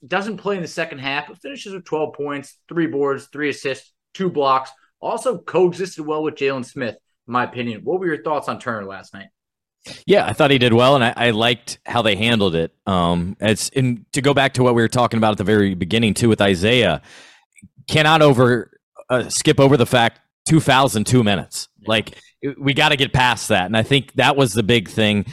[0.05, 3.93] doesn't play in the second half, but finishes with 12 points, three boards, three assists,
[4.15, 4.71] two blocks.
[4.99, 6.95] Also coexisted well with Jalen Smith,
[7.27, 7.81] in my opinion.
[7.83, 9.27] What were your thoughts on Turner last night?
[10.07, 12.73] Yeah, I thought he did well, and I, I liked how they handled it.
[12.87, 15.75] Um, it's and to go back to what we were talking about at the very
[15.75, 17.03] beginning too with Isaiah,
[17.87, 18.79] cannot over
[19.11, 21.67] uh, skip over the fact two fouls in two minutes.
[21.85, 22.17] Like
[22.59, 23.65] we got to get past that.
[23.65, 25.25] And I think that was the big thing.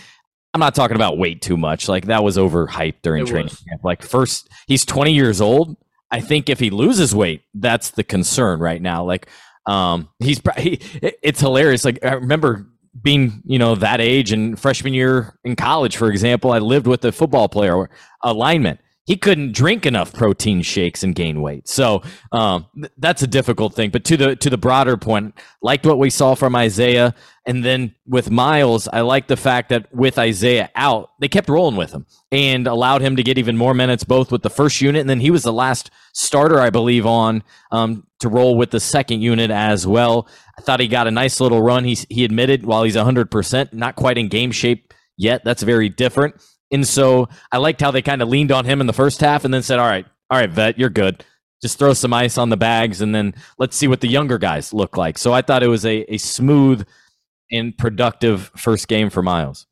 [0.53, 1.89] I'm not talking about weight too much.
[1.89, 3.61] Like that was overhyped during it training was.
[3.69, 3.83] camp.
[3.85, 5.77] Like first, he's 20 years old.
[6.11, 9.05] I think if he loses weight, that's the concern right now.
[9.05, 9.29] Like,
[9.67, 10.79] um, he's he,
[11.23, 11.85] it's hilarious.
[11.85, 12.67] Like I remember
[13.03, 17.05] being you know that age and freshman year in college, for example, I lived with
[17.05, 17.89] a football player,
[18.23, 21.69] a lineman he couldn't drink enough protein shakes and gain weight.
[21.69, 23.91] So um, th- that's a difficult thing.
[23.91, 27.15] But to the to the broader point, liked what we saw from Isaiah,
[27.47, 31.77] and then with Miles, I like the fact that with Isaiah out, they kept rolling
[31.77, 35.01] with him and allowed him to get even more minutes, both with the first unit,
[35.01, 38.81] and then he was the last starter, I believe, on um, to roll with the
[38.81, 40.29] second unit as well.
[40.59, 41.85] I thought he got a nice little run.
[41.85, 45.45] He he admitted while he's hundred percent, not quite in game shape yet.
[45.45, 46.37] That's very different.
[46.75, 49.45] And so I liked how they kind of leaned on him in the first half
[49.45, 51.25] and then said, all right, all right, vet, you're good.
[51.63, 54.75] Just throw some ice on the bags and then let's see what the younger guys
[54.75, 55.17] look like.
[55.17, 56.85] So I thought it was a, a smooth
[57.53, 59.67] and productive first game for Miles.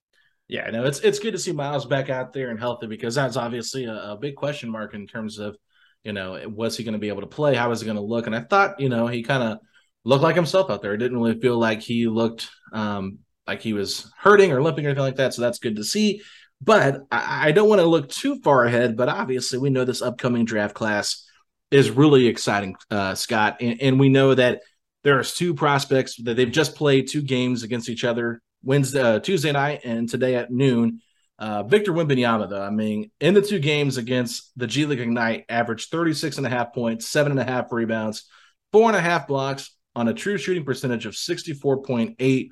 [0.48, 3.36] Yeah, no, it's it's good to see Miles back out there and healthy because that's
[3.36, 5.56] obviously a, a big question mark in terms of,
[6.04, 7.54] you know, was he going to be able to play?
[7.54, 8.26] How was he going to look?
[8.26, 9.58] And I thought, you know, he kind of
[10.04, 10.94] looked like himself out there.
[10.94, 14.90] It didn't really feel like he looked um, like he was hurting or limping or
[14.90, 15.34] anything like that.
[15.34, 16.22] So that's good to see.
[16.62, 18.96] But I, don't want to look too far ahead.
[18.96, 21.26] But obviously, we know this upcoming draft class
[21.72, 24.60] is really exciting, uh, Scott, and, and we know that
[25.02, 29.50] there's two prospects that they've just played two games against each other Wednesday, uh, Tuesday
[29.50, 31.00] night, and today at noon.
[31.38, 35.46] Uh, Victor Wembanyama, though, I mean, in the two games against the G League Ignite,
[35.48, 38.24] averaged 36 and a half points, seven and a half rebounds,
[38.70, 42.48] four and a half blocks on a true shooting percentage of 64.8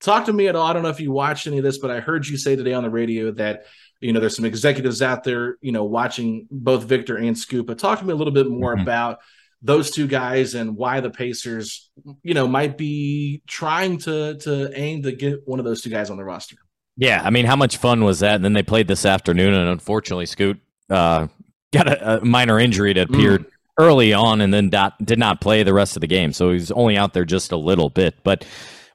[0.00, 0.66] Talk to me at all.
[0.66, 2.74] I don't know if you watched any of this, but I heard you say today
[2.74, 3.64] on the radio that
[4.00, 7.66] you know there's some executives out there, you know, watching both Victor and Scoot.
[7.66, 8.82] But talk to me a little bit more mm-hmm.
[8.82, 9.20] about
[9.62, 11.90] those two guys and why the Pacers,
[12.22, 16.10] you know, might be trying to to aim to get one of those two guys
[16.10, 16.56] on the roster.
[16.96, 18.36] Yeah, I mean, how much fun was that?
[18.36, 21.26] And then they played this afternoon, and unfortunately, Scoot uh,
[21.72, 23.50] got a, a, minor injury that appeared mm.
[23.78, 26.32] early on, and then dot, did not play the rest of the game.
[26.32, 28.46] So he was only out there just a little bit, but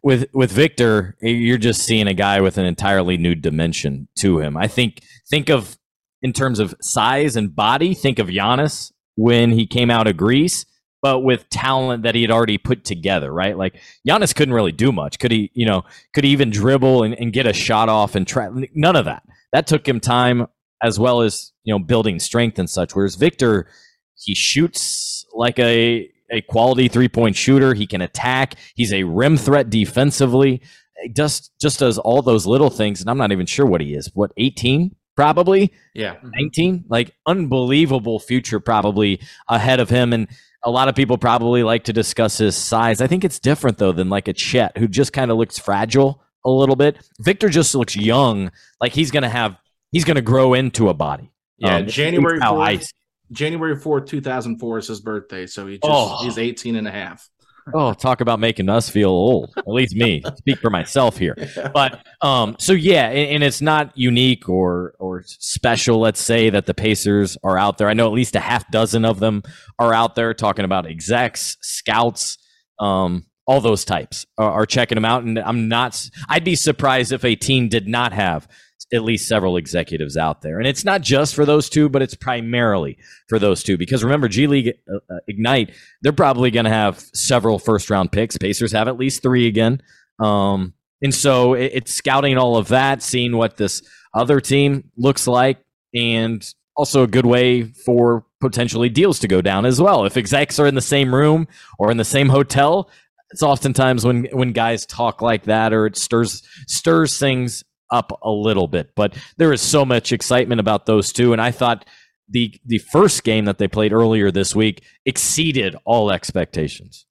[0.03, 4.57] with with Victor, you're just seeing a guy with an entirely new dimension to him.
[4.57, 5.77] I think think of
[6.21, 10.65] in terms of size and body, think of Giannis when he came out of Greece,
[11.01, 13.57] but with talent that he had already put together, right?
[13.57, 15.19] Like Giannis couldn't really do much.
[15.19, 15.83] Could he, you know,
[16.13, 18.49] could he even dribble and, and get a shot off and try?
[18.73, 19.23] None of that.
[19.53, 20.47] That took him time
[20.81, 22.95] as well as you know building strength and such.
[22.95, 23.67] Whereas Victor,
[24.15, 27.73] he shoots like a a quality three point shooter.
[27.73, 28.55] He can attack.
[28.75, 30.61] He's a rim threat defensively.
[31.03, 33.93] He just just does all those little things, and I'm not even sure what he
[33.93, 34.09] is.
[34.13, 34.95] What 18?
[35.15, 36.15] Probably Yeah.
[36.23, 40.27] 19 like unbelievable future probably ahead of him and
[40.63, 43.91] a lot of people probably like to discuss his size i think it's different though
[43.91, 47.75] than like a chet who just kind of looks fragile a little bit victor just
[47.75, 49.57] looks young like he's gonna have
[49.91, 52.93] he's gonna grow into a body Yeah, Um, January 4th.
[53.31, 55.47] January 4th, 2004 is his birthday.
[55.47, 56.23] So he just, Oh.
[56.23, 57.29] he's 18 and a half.
[57.75, 61.35] oh talk about making us feel old at least me speak for myself here
[61.75, 66.65] but um so yeah and, and it's not unique or or special let's say that
[66.65, 69.43] the pacers are out there i know at least a half dozen of them
[69.77, 72.39] are out there talking about execs scouts
[72.79, 77.11] um all those types are, are checking them out and i'm not i'd be surprised
[77.11, 78.47] if a team did not have
[78.93, 80.57] at least several executives out there.
[80.59, 83.77] And it's not just for those two but it's primarily for those two.
[83.77, 88.11] Because remember g league uh, uh, ignite they're probably going to have several first round
[88.11, 88.37] picks.
[88.37, 89.81] Pacers have at least three again.
[90.19, 93.81] Um and so it, it's scouting all of that, seeing what this
[94.13, 95.57] other team looks like,
[95.93, 100.05] and also a good way for potentially deals to go down as well.
[100.05, 102.89] If execs are in the same room or in the same hotel,
[103.31, 108.31] it's oftentimes when when guys talk like that or it stirs stirs things up a
[108.31, 108.91] little bit.
[108.95, 111.85] But there is so much excitement about those two, and I thought
[112.29, 117.05] the the first game that they played earlier this week exceeded all expectations.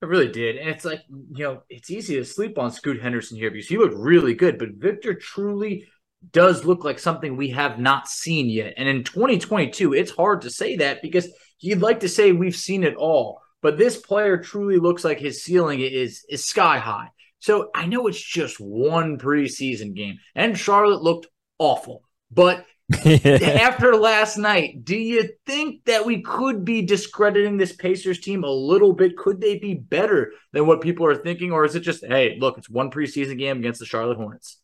[0.00, 0.56] It really did.
[0.56, 3.78] And it's like, you know, it's easy to sleep on Scoot Henderson here because he
[3.78, 5.88] looked really good, but Victor truly
[6.32, 8.74] does look like something we have not seen yet.
[8.76, 12.84] And in 2022, it's hard to say that because you'd like to say we've seen
[12.84, 17.08] it all, but this player truly looks like his ceiling is is sky high.
[17.40, 21.26] So I know it's just one preseason game, and Charlotte looked
[21.58, 22.64] awful, but
[23.04, 28.50] after last night, do you think that we could be discrediting this Pacers team a
[28.50, 29.16] little bit?
[29.16, 31.52] Could they be better than what people are thinking?
[31.52, 34.58] Or is it just, hey, look, it's one preseason game against the Charlotte Hornets?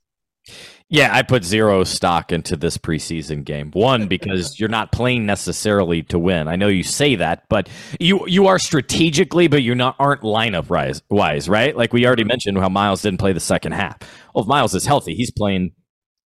[0.91, 3.71] Yeah, I put zero stock into this preseason game.
[3.73, 6.47] One, because you're not playing necessarily to win.
[6.47, 10.69] I know you say that, but you you are strategically, but you not aren't lineup
[10.69, 11.75] wise, wise, right?
[11.75, 13.97] Like we already mentioned how Miles didn't play the second half.
[14.35, 15.73] Well, if Miles is healthy, he's playing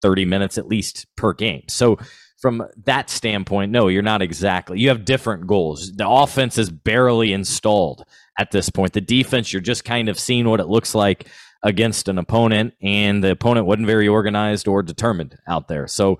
[0.02, 1.62] 30 minutes at least per game.
[1.68, 1.98] So
[2.40, 4.80] from that standpoint, no, you're not exactly.
[4.80, 5.92] You have different goals.
[5.92, 8.04] The offense is barely installed
[8.38, 8.92] at this point.
[8.92, 11.26] The defense, you're just kind of seeing what it looks like
[11.62, 15.86] against an opponent, and the opponent wasn't very organized or determined out there.
[15.86, 16.18] So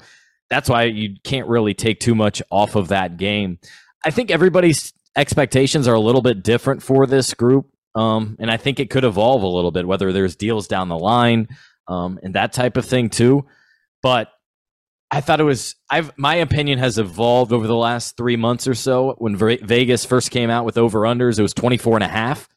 [0.50, 3.58] that's why you can't really take too much off of that game.
[4.04, 7.66] I think everybody's expectations are a little bit different for this group.
[7.94, 10.98] Um, and I think it could evolve a little bit, whether there's deals down the
[10.98, 11.48] line
[11.88, 13.46] um, and that type of thing too.
[14.02, 14.28] But
[15.10, 18.74] I thought it was I've my opinion has evolved over the last 3 months or
[18.74, 22.08] so when Ve- Vegas first came out with over unders it was 24 and a
[22.08, 22.48] half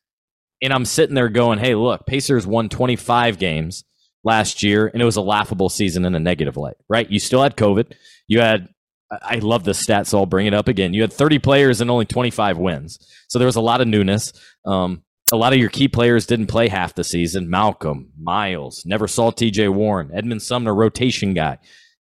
[0.62, 3.84] and I'm sitting there going hey look Pacers won 25 games
[4.24, 7.42] last year and it was a laughable season in a negative light right you still
[7.42, 7.94] had covid
[8.28, 8.70] you had
[9.12, 11.90] I love the stats so I'll bring it up again you had 30 players and
[11.92, 14.34] only 25 wins so there was a lot of newness
[14.66, 17.50] um a lot of your key players didn't play half the season.
[17.50, 21.58] Malcolm, Miles, never saw TJ Warren, Edmund Sumner, rotation guy,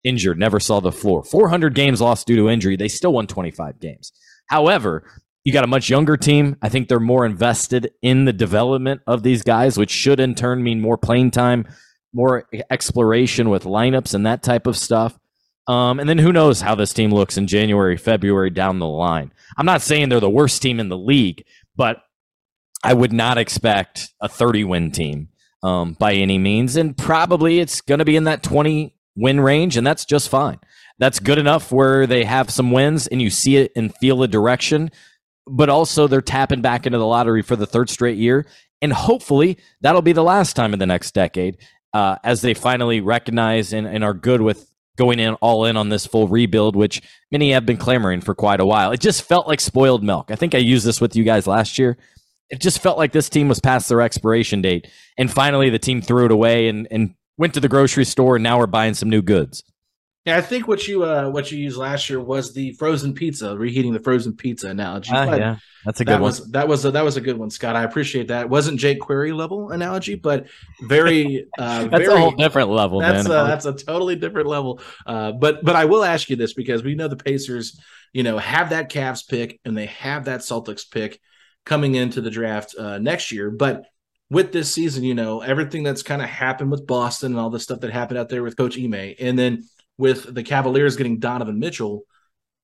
[0.04, 1.24] injured, never saw the floor.
[1.24, 2.76] 400 games lost due to injury.
[2.76, 4.12] They still won 25 games.
[4.48, 5.04] However,
[5.44, 6.56] you got a much younger team.
[6.62, 10.62] I think they're more invested in the development of these guys, which should in turn
[10.62, 11.66] mean more playing time,
[12.12, 15.18] more exploration with lineups and that type of stuff.
[15.66, 19.32] Um, and then who knows how this team looks in January, February down the line.
[19.56, 21.44] I'm not saying they're the worst team in the league,
[21.76, 22.02] but
[22.82, 25.28] I would not expect a 30 win team
[25.62, 26.76] um, by any means.
[26.76, 30.58] And probably it's going to be in that 20 win range, and that's just fine.
[30.98, 34.28] That's good enough where they have some wins and you see it and feel a
[34.28, 34.90] direction,
[35.46, 38.46] but also they're tapping back into the lottery for the third straight year.
[38.82, 41.58] And hopefully that'll be the last time in the next decade
[41.92, 45.88] uh, as they finally recognize and, and are good with going in all in on
[45.88, 47.02] this full rebuild, which
[47.32, 48.92] many have been clamoring for quite a while.
[48.92, 50.30] It just felt like spoiled milk.
[50.30, 51.96] I think I used this with you guys last year
[52.50, 54.88] it just felt like this team was past their expiration date.
[55.18, 58.42] And finally, the team threw it away and, and went to the grocery store, and
[58.42, 59.64] now we're buying some new goods.
[60.24, 63.56] Yeah, I think what you uh what you used last year was the frozen pizza,
[63.58, 65.12] reheating the frozen pizza analogy.
[65.12, 66.22] Uh, yeah, that's a that good one.
[66.22, 67.76] was that was a, that was a good one, Scott.
[67.76, 68.44] I appreciate that.
[68.44, 70.46] It wasn't Jake Query level analogy, but
[70.80, 73.44] very uh That's very, a whole different level, that's man.
[73.44, 74.80] a, that's a totally different level.
[75.04, 77.78] Uh, but but I will ask you this because we know the Pacers,
[78.14, 81.20] you know, have that Cavs pick and they have that Celtics pick
[81.66, 83.50] coming into the draft uh, next year.
[83.50, 83.84] But
[84.30, 87.60] with this season, you know, everything that's kind of happened with Boston and all the
[87.60, 89.64] stuff that happened out there with Coach Ime, and then
[89.98, 92.02] with the Cavaliers getting Donovan Mitchell.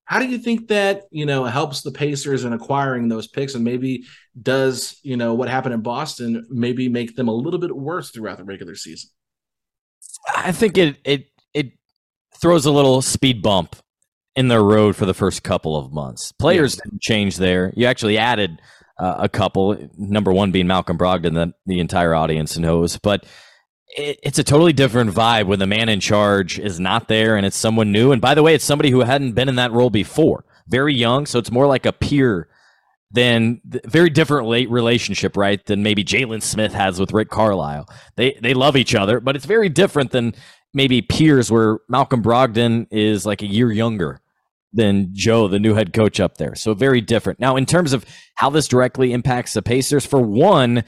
[0.05, 3.65] How do you think that you know helps the Pacers in acquiring those picks, and
[3.65, 4.05] maybe
[4.41, 8.39] does you know what happened in Boston maybe make them a little bit worse throughout
[8.39, 9.11] the regular season?
[10.35, 11.73] I think it it it
[12.41, 13.77] throws a little speed bump
[14.35, 16.33] in their road for the first couple of months.
[16.33, 16.85] Players yeah.
[16.85, 17.73] didn't change there.
[17.77, 18.61] You actually added
[18.99, 19.77] uh, a couple.
[19.97, 23.27] Number one being Malcolm Brogdon that the entire audience knows, but
[23.97, 27.45] it, it's a totally different vibe when the man in charge is not there and
[27.45, 28.13] it's someone new.
[28.13, 31.27] And by the way, it's somebody who hadn't been in that role before, very young.
[31.27, 32.49] So it's more like a peer
[33.13, 35.65] than very different late relationship, right?
[35.67, 37.89] Than maybe Jalen Smith has with Rick Carlisle.
[38.17, 40.35] They they love each other, but it's very different than
[40.73, 44.21] maybe peers where Malcolm Brogdon is like a year younger
[44.73, 46.55] than Joe, the new head coach up there.
[46.55, 47.41] So very different.
[47.41, 50.85] Now, in terms of how this directly impacts the Pacers, for one,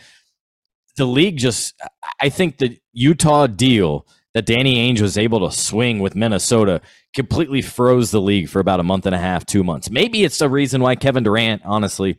[0.96, 1.74] the league just
[2.20, 6.80] I think the Utah deal that Danny Ainge was able to swing with Minnesota
[7.14, 9.90] completely froze the league for about a month and a half, two months.
[9.90, 12.18] Maybe it's the reason why Kevin Durant, honestly,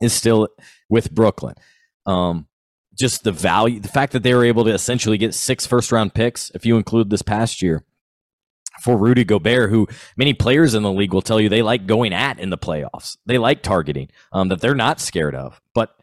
[0.00, 0.48] is still
[0.88, 1.54] with Brooklyn.
[2.06, 2.46] Um,
[2.96, 6.14] just the value, the fact that they were able to essentially get six first round
[6.14, 7.84] picks, if you include this past year,
[8.80, 9.86] for Rudy Gobert, who
[10.16, 13.16] many players in the league will tell you they like going at in the playoffs.
[13.26, 15.60] They like targeting um, that they're not scared of.
[15.74, 15.96] But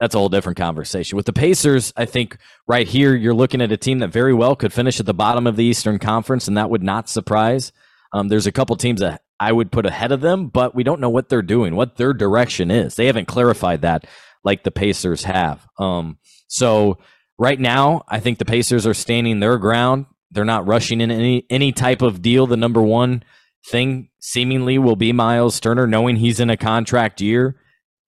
[0.00, 1.16] that's a whole different conversation.
[1.16, 4.56] With the Pacers, I think right here you're looking at a team that very well
[4.56, 7.70] could finish at the bottom of the Eastern Conference, and that would not surprise.
[8.12, 11.00] Um, there's a couple teams that I would put ahead of them, but we don't
[11.00, 12.94] know what they're doing, what their direction is.
[12.94, 14.06] They haven't clarified that
[14.42, 15.66] like the Pacers have.
[15.78, 16.98] Um, so
[17.38, 20.06] right now, I think the Pacers are standing their ground.
[20.30, 22.46] They're not rushing in any any type of deal.
[22.46, 23.22] The number one
[23.66, 27.56] thing seemingly will be Miles Turner, knowing he's in a contract year.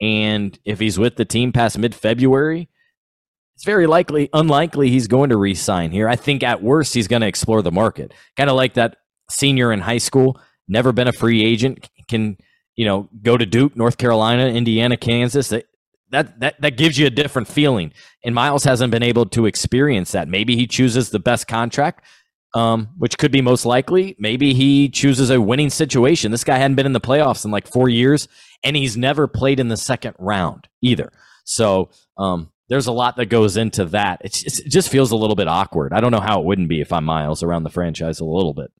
[0.01, 2.69] And if he's with the team past mid February,
[3.55, 6.09] it's very likely, unlikely he's going to re sign here.
[6.09, 8.13] I think at worst, he's going to explore the market.
[8.37, 8.97] Kind of like that
[9.31, 12.37] senior in high school, never been a free agent, can,
[12.75, 15.51] you know, go to Duke, North Carolina, Indiana, Kansas.
[15.51, 15.67] That,
[16.11, 17.93] that, that, that gives you a different feeling.
[18.25, 20.29] And Miles hasn't been able to experience that.
[20.29, 22.05] Maybe he chooses the best contract
[22.55, 24.15] um, which could be most likely.
[24.19, 26.31] Maybe he chooses a winning situation.
[26.31, 28.29] This guy hadn't been in the playoffs in like four years,
[28.65, 31.13] and he's never played in the second round either.
[31.45, 34.21] So um, there's a lot that goes into that.
[34.25, 35.93] It's, it just feels a little bit awkward.
[35.93, 38.55] I don't know how it wouldn't be if I'm Miles around the franchise a little
[38.55, 38.71] bit.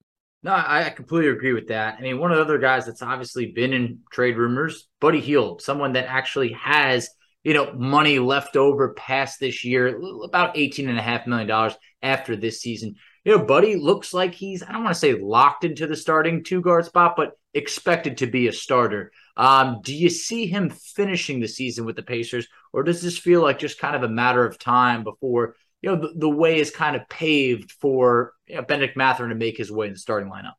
[0.45, 1.97] No, I completely agree with that.
[1.99, 5.63] I mean, one of the other guys that's obviously been in trade rumors, Buddy Hield,
[5.63, 7.09] someone that actually has
[7.45, 11.75] you know money left over past this year, about eighteen and a half million dollars
[12.03, 15.65] after this season you know, Buddy looks like he's, I don't want to say locked
[15.65, 19.13] into the starting two guard spot, but expected to be a starter.
[19.37, 23.43] Um, do you see him finishing the season with the Pacers, or does this feel
[23.43, 26.71] like just kind of a matter of time before, you know, the, the way is
[26.71, 30.31] kind of paved for you know, Bennedict Mathurin to make his way in the starting
[30.31, 30.55] lineup?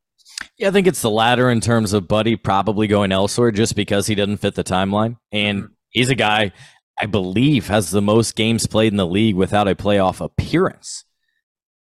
[0.58, 4.08] Yeah, I think it's the latter in terms of Buddy probably going elsewhere just because
[4.08, 5.18] he doesn't fit the timeline.
[5.32, 5.74] And mm-hmm.
[5.90, 6.52] he's a guy
[7.00, 11.06] I believe has the most games played in the league without a playoff appearance.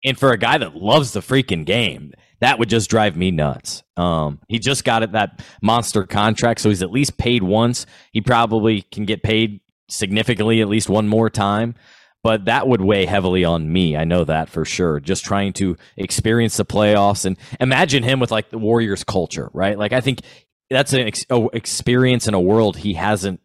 [0.04, 3.84] And for a guy that loves the freaking game, that would just drive me nuts.
[3.96, 7.86] Um, he just got that monster contract, so he's at least paid once.
[8.12, 11.76] He probably can get paid significantly at least one more time,
[12.24, 13.96] but that would weigh heavily on me.
[13.96, 15.00] I know that for sure.
[15.00, 19.78] Just trying to experience the playoffs and imagine him with like the Warriors culture, right?
[19.78, 20.22] Like I think
[20.70, 23.42] that's an ex- experience in a world he hasn't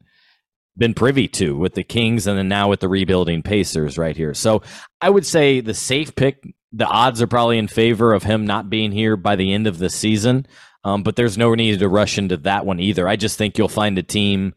[0.79, 4.35] been privy to with the Kings and then now with the rebuilding Pacers right here.
[4.35, 4.63] So
[5.01, 8.71] I would say the safe pick, the odds are probably in favor of him not
[8.71, 10.47] being here by the end of the season.
[10.85, 13.09] Um, but there's no need to rush into that one either.
[13.09, 14.55] I just think you'll find a team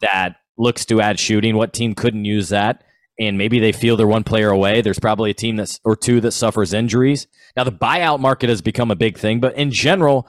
[0.00, 1.56] that looks to add shooting.
[1.56, 2.84] What team couldn't use that?
[3.18, 4.80] And maybe they feel they're one player away.
[4.80, 7.26] There's probably a team that's or two that suffers injuries.
[7.56, 10.26] Now the buyout market has become a big thing, but in general,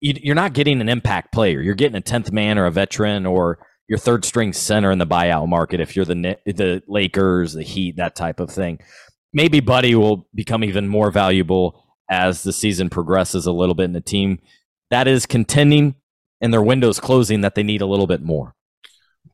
[0.00, 1.60] you're not getting an impact player.
[1.60, 5.06] You're getting a tenth man or a veteran or your third string center in the
[5.06, 8.80] buyout market if you're the the Lakers, the Heat, that type of thing.
[9.34, 13.92] Maybe Buddy will become even more valuable as the season progresses a little bit in
[13.92, 14.38] the team
[14.90, 15.96] that is contending
[16.40, 18.54] and their windows closing that they need a little bit more.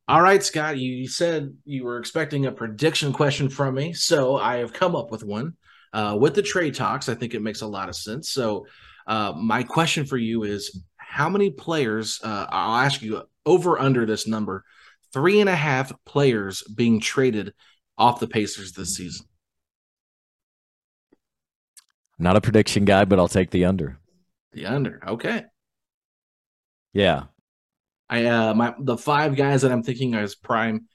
[0.07, 4.57] All right, Scott, you said you were expecting a prediction question from me, so I
[4.57, 5.53] have come up with one.
[5.93, 8.31] Uh, with the trade talks, I think it makes a lot of sense.
[8.31, 8.65] So,
[9.07, 14.05] uh, my question for you is how many players, uh, I'll ask you over under
[14.05, 14.63] this number
[15.13, 17.53] three and a half players being traded
[17.97, 19.25] off the Pacers this season.
[22.21, 23.97] Not a prediction guy, but I'll take the under.
[24.53, 25.01] The under.
[25.07, 25.45] Okay.
[26.93, 27.23] Yeah.
[28.09, 30.87] I uh my the five guys that I'm thinking as prime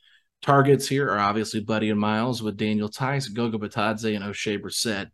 [0.43, 5.11] targets here are obviously Buddy and Miles with Daniel Theis, Goga Bitadze, and Oshae Brissett.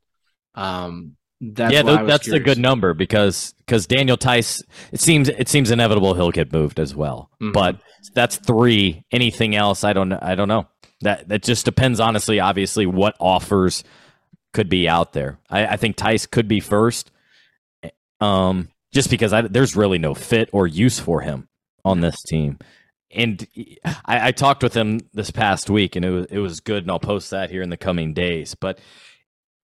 [0.55, 4.63] Um, That's yeah, th- that's a good number because because Daniel Theis.
[4.91, 7.31] It seems it seems inevitable he'll get moved as well.
[7.41, 7.53] Mhm.
[7.53, 7.81] But
[8.15, 9.05] that's three.
[9.13, 9.85] Anything else?
[9.85, 10.13] I don't.
[10.13, 10.67] I don't know.
[11.03, 12.01] That that just depends.
[12.01, 13.85] Honestly, obviously, what offers
[14.53, 15.39] could be out there.
[15.51, 17.11] I, I think Theis could be first.
[18.21, 21.49] Um, just because I, there's really no fit or use for him
[21.85, 22.59] on this team.
[23.11, 23.47] And
[23.85, 26.85] I, I talked with him this past week, and it was it was good.
[26.85, 28.55] And I'll post that here in the coming days.
[28.55, 28.79] But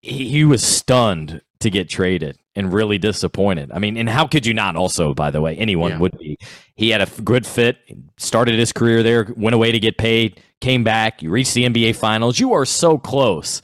[0.01, 3.70] he, he was stunned to get traded and really disappointed.
[3.72, 4.76] I mean, and how could you not?
[4.76, 5.99] Also, by the way, anyone Yeah.
[5.99, 6.36] would be.
[6.74, 7.78] He had a f- good fit,
[8.16, 11.22] started his career there, went away to get paid, came back.
[11.22, 12.39] You reached the NBA Finals.
[12.39, 13.61] You are so close,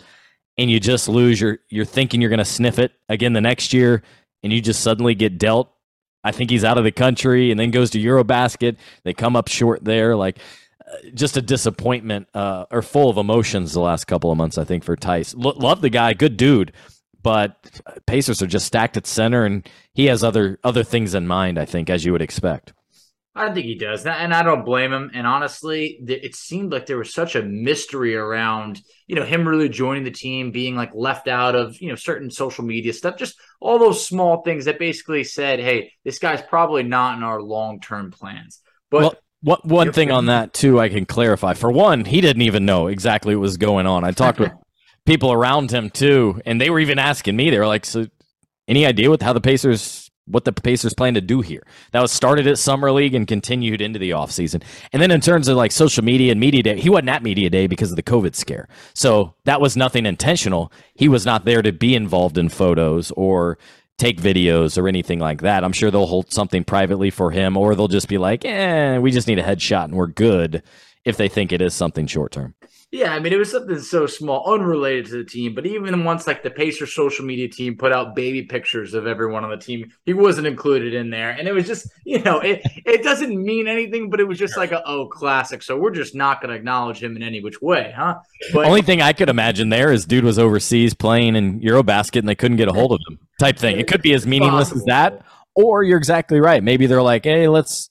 [0.56, 1.40] and you just lose.
[1.40, 4.02] You're you're thinking you're going to sniff it again the next year,
[4.42, 5.70] and you just suddenly get dealt.
[6.22, 8.76] I think he's out of the country, and then goes to EuroBasket.
[9.04, 10.38] They come up short there, like
[10.86, 14.56] uh, just a disappointment uh, or full of emotions the last couple of months.
[14.56, 16.72] I think for Theis, Lo- love the guy, good dude,
[17.22, 21.58] but Pacers are just stacked at center, and he has other other things in mind.
[21.58, 22.72] I think, as you would expect.
[23.36, 25.10] I don't think he does that, and I don't blame him.
[25.12, 29.46] And honestly, th- it seemed like there was such a mystery around, you know, him
[29.46, 33.16] really joining the team, being like left out of, you know, certain social media stuff,
[33.16, 37.42] just all those small things that basically said, "Hey, this guy's probably not in our
[37.42, 41.54] long term plans." But well, what one thing on that too, I can clarify.
[41.54, 44.04] For one, he didn't even know exactly what was going on.
[44.04, 44.52] I talked with
[45.06, 47.50] people around him too, and they were even asking me.
[47.50, 48.06] They were like, "So,
[48.68, 51.62] any idea with how the Pacers?" What the Pacers plan to do here?
[51.92, 54.62] That was started at summer league and continued into the offseason.
[54.92, 57.50] And then in terms of like social media and media day, he wasn't at media
[57.50, 58.66] day because of the COVID scare.
[58.94, 60.72] So that was nothing intentional.
[60.94, 63.58] He was not there to be involved in photos or
[63.98, 65.62] take videos or anything like that.
[65.62, 69.10] I'm sure they'll hold something privately for him, or they'll just be like, "Eh, we
[69.10, 70.62] just need a headshot and we're good."
[71.04, 72.54] If they think it is something short term.
[72.90, 75.54] Yeah, I mean, it was something so small, unrelated to the team.
[75.54, 79.42] But even once, like the Pacers social media team put out baby pictures of everyone
[79.42, 82.62] on the team, he wasn't included in there, and it was just, you know, it
[82.86, 85.62] it doesn't mean anything, but it was just like a oh classic.
[85.62, 88.20] So we're just not going to acknowledge him in any which way, huh?
[88.52, 92.28] But Only thing I could imagine there is dude was overseas playing in Eurobasket and
[92.28, 93.18] they couldn't get a hold of him.
[93.40, 93.78] Type thing.
[93.80, 95.24] It could be as meaningless as that,
[95.56, 96.62] or you're exactly right.
[96.62, 97.90] Maybe they're like, "Hey, let's."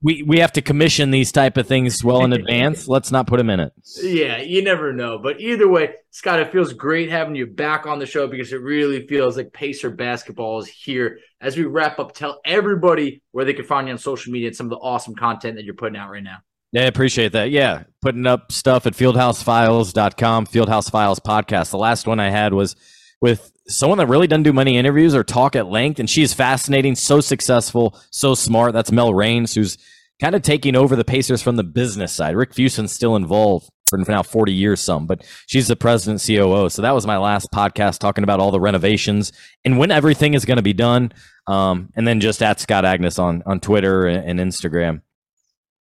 [0.00, 2.86] We, we have to commission these type of things well in advance.
[2.86, 3.72] Let's not put him in it.
[4.00, 5.18] Yeah, you never know.
[5.18, 8.60] But either way, Scott, it feels great having you back on the show because it
[8.60, 11.18] really feels like Pacer basketball is here.
[11.40, 14.56] As we wrap up, tell everybody where they can find you on social media and
[14.56, 16.38] some of the awesome content that you're putting out right now.
[16.72, 17.50] Yeah, I appreciate that.
[17.50, 21.70] Yeah, putting up stuff at fieldhousefiles.com, Fieldhouse Files podcast.
[21.70, 22.76] The last one I had was
[23.20, 26.32] with someone that really doesn't do many interviews or talk at length, and she is
[26.32, 28.72] fascinating, so successful, so smart.
[28.72, 29.78] That's Mel Raines, who's
[30.20, 32.36] kind of taking over the Pacers from the business side.
[32.36, 36.68] Rick Fuson's still involved for now 40 years some, but she's the president COO.
[36.68, 39.32] So that was my last podcast talking about all the renovations
[39.64, 41.12] and when everything is going to be done.
[41.46, 45.00] Um, and then just at Scott Agness on, on Twitter and, and Instagram.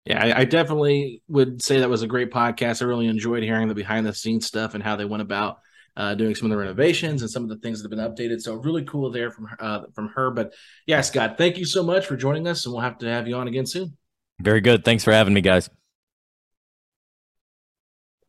[0.06, 2.84] Yeah, I, I definitely would say that was a great podcast.
[2.84, 5.58] I really enjoyed hearing the behind the scenes stuff and how they went about
[5.98, 8.42] uh, doing some of the renovations and some of the things that have been updated.
[8.42, 10.32] So really cool there from uh, from her.
[10.32, 10.54] But
[10.86, 13.36] yeah, Scott, thank you so much for joining us, and we'll have to have you
[13.36, 13.98] on again soon.
[14.40, 14.84] Very good.
[14.84, 15.70] Thanks for having me, guys.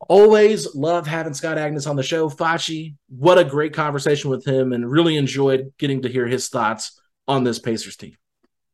[0.09, 2.29] Always love having Scott Agness on the show.
[2.29, 7.01] Facci, what a great conversation with him, and really enjoyed getting to hear his thoughts
[7.27, 8.15] on this Pacers team.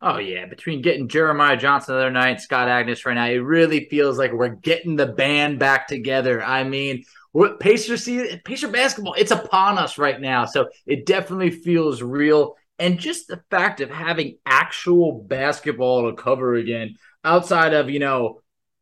[0.06, 3.88] Oh yeah, between getting Jeremiah Johnson the other night, Scott Agness right now, it really
[3.90, 6.44] feels like we're getting the band back together.
[6.44, 10.46] I mean, what Pacer see Pacer basketball, it's upon us right now.
[10.46, 12.56] So it definitely feels real.
[12.80, 18.40] And just the fact of having actual basketball to cover again, outside of, you know,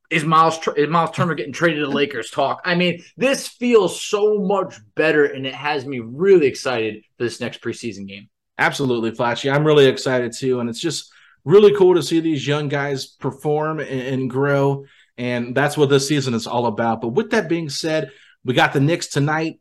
[0.10, 2.62] is Miles is Miles Turner getting traded to Lakers talk?
[2.66, 7.40] I mean, this feels so much better, and it has me really excited for this
[7.40, 8.30] next preseason game.
[8.58, 9.50] Absolutely, Flashy.
[9.50, 11.10] I'm really excited too, and it's just
[11.46, 14.86] really cool to see these young guys perform and, and grow.
[15.18, 17.00] And that's what this season is all about.
[17.00, 18.12] But with that being said,
[18.44, 19.60] we got the Knicks tonight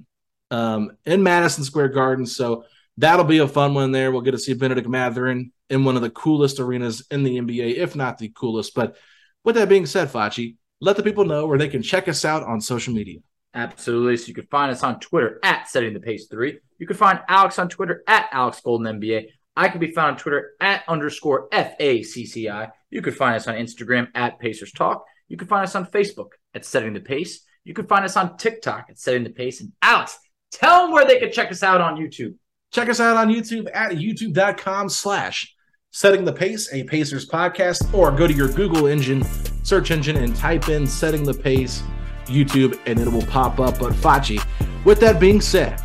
[0.50, 2.64] um, in Madison Square Garden, so
[2.96, 3.92] that'll be a fun one.
[3.92, 7.38] There, we'll get to see Bennedict Mathurin in one of the coolest arenas in the
[7.38, 8.74] NBA, if not the coolest.
[8.74, 8.96] But
[9.44, 12.42] with that being said, Facci, let the people know where they can check us out
[12.42, 13.20] on social media.
[13.54, 14.16] Absolutely.
[14.16, 16.58] So you can find us on Twitter at Setting the Pace Three.
[16.78, 19.26] You can find Alex on Twitter at Alex Golden NBA.
[19.56, 22.70] I can be found on Twitter at underscore FACCI.
[22.90, 25.04] You can find us on Instagram at Pacers Talk.
[25.28, 27.44] You can find us on Facebook at Setting the Pace.
[27.64, 29.60] You can find us on TikTok at Setting the Pace.
[29.60, 30.18] And Alex,
[30.50, 32.34] tell them where they can check us out on YouTube.
[32.72, 35.54] Check us out on YouTube at youtube.com slash
[35.90, 39.24] setting the pace, a Pacers podcast, or go to your Google engine,
[39.64, 41.82] search engine, and type in setting the pace
[42.26, 43.78] YouTube, and it will pop up.
[43.78, 44.42] But Facci,
[44.84, 45.80] with that being said,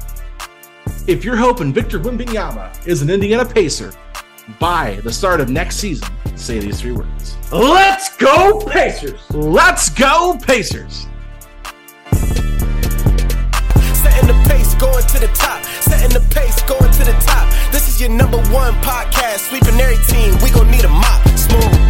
[1.07, 3.93] If you're hoping Victor Wembanyama is an Indiana Pacer
[4.59, 7.36] by the start of next season, say these three words.
[7.51, 9.19] Let's go, Pacers!
[9.32, 11.07] Let's go, Pacers!
[14.80, 15.63] Going to the top.
[15.82, 17.51] Setting the pace, going to the top.
[17.71, 19.49] This is your number one podcast.
[19.49, 20.34] Sweeping every team.
[20.43, 21.28] We gon' need a mop.
[21.38, 21.86] Smooth.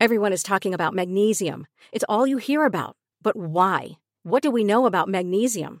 [0.00, 1.66] Everyone is talking about magnesium.
[1.92, 2.96] It's all you hear about.
[3.22, 3.98] But why?
[4.24, 5.80] What do we know about magnesium?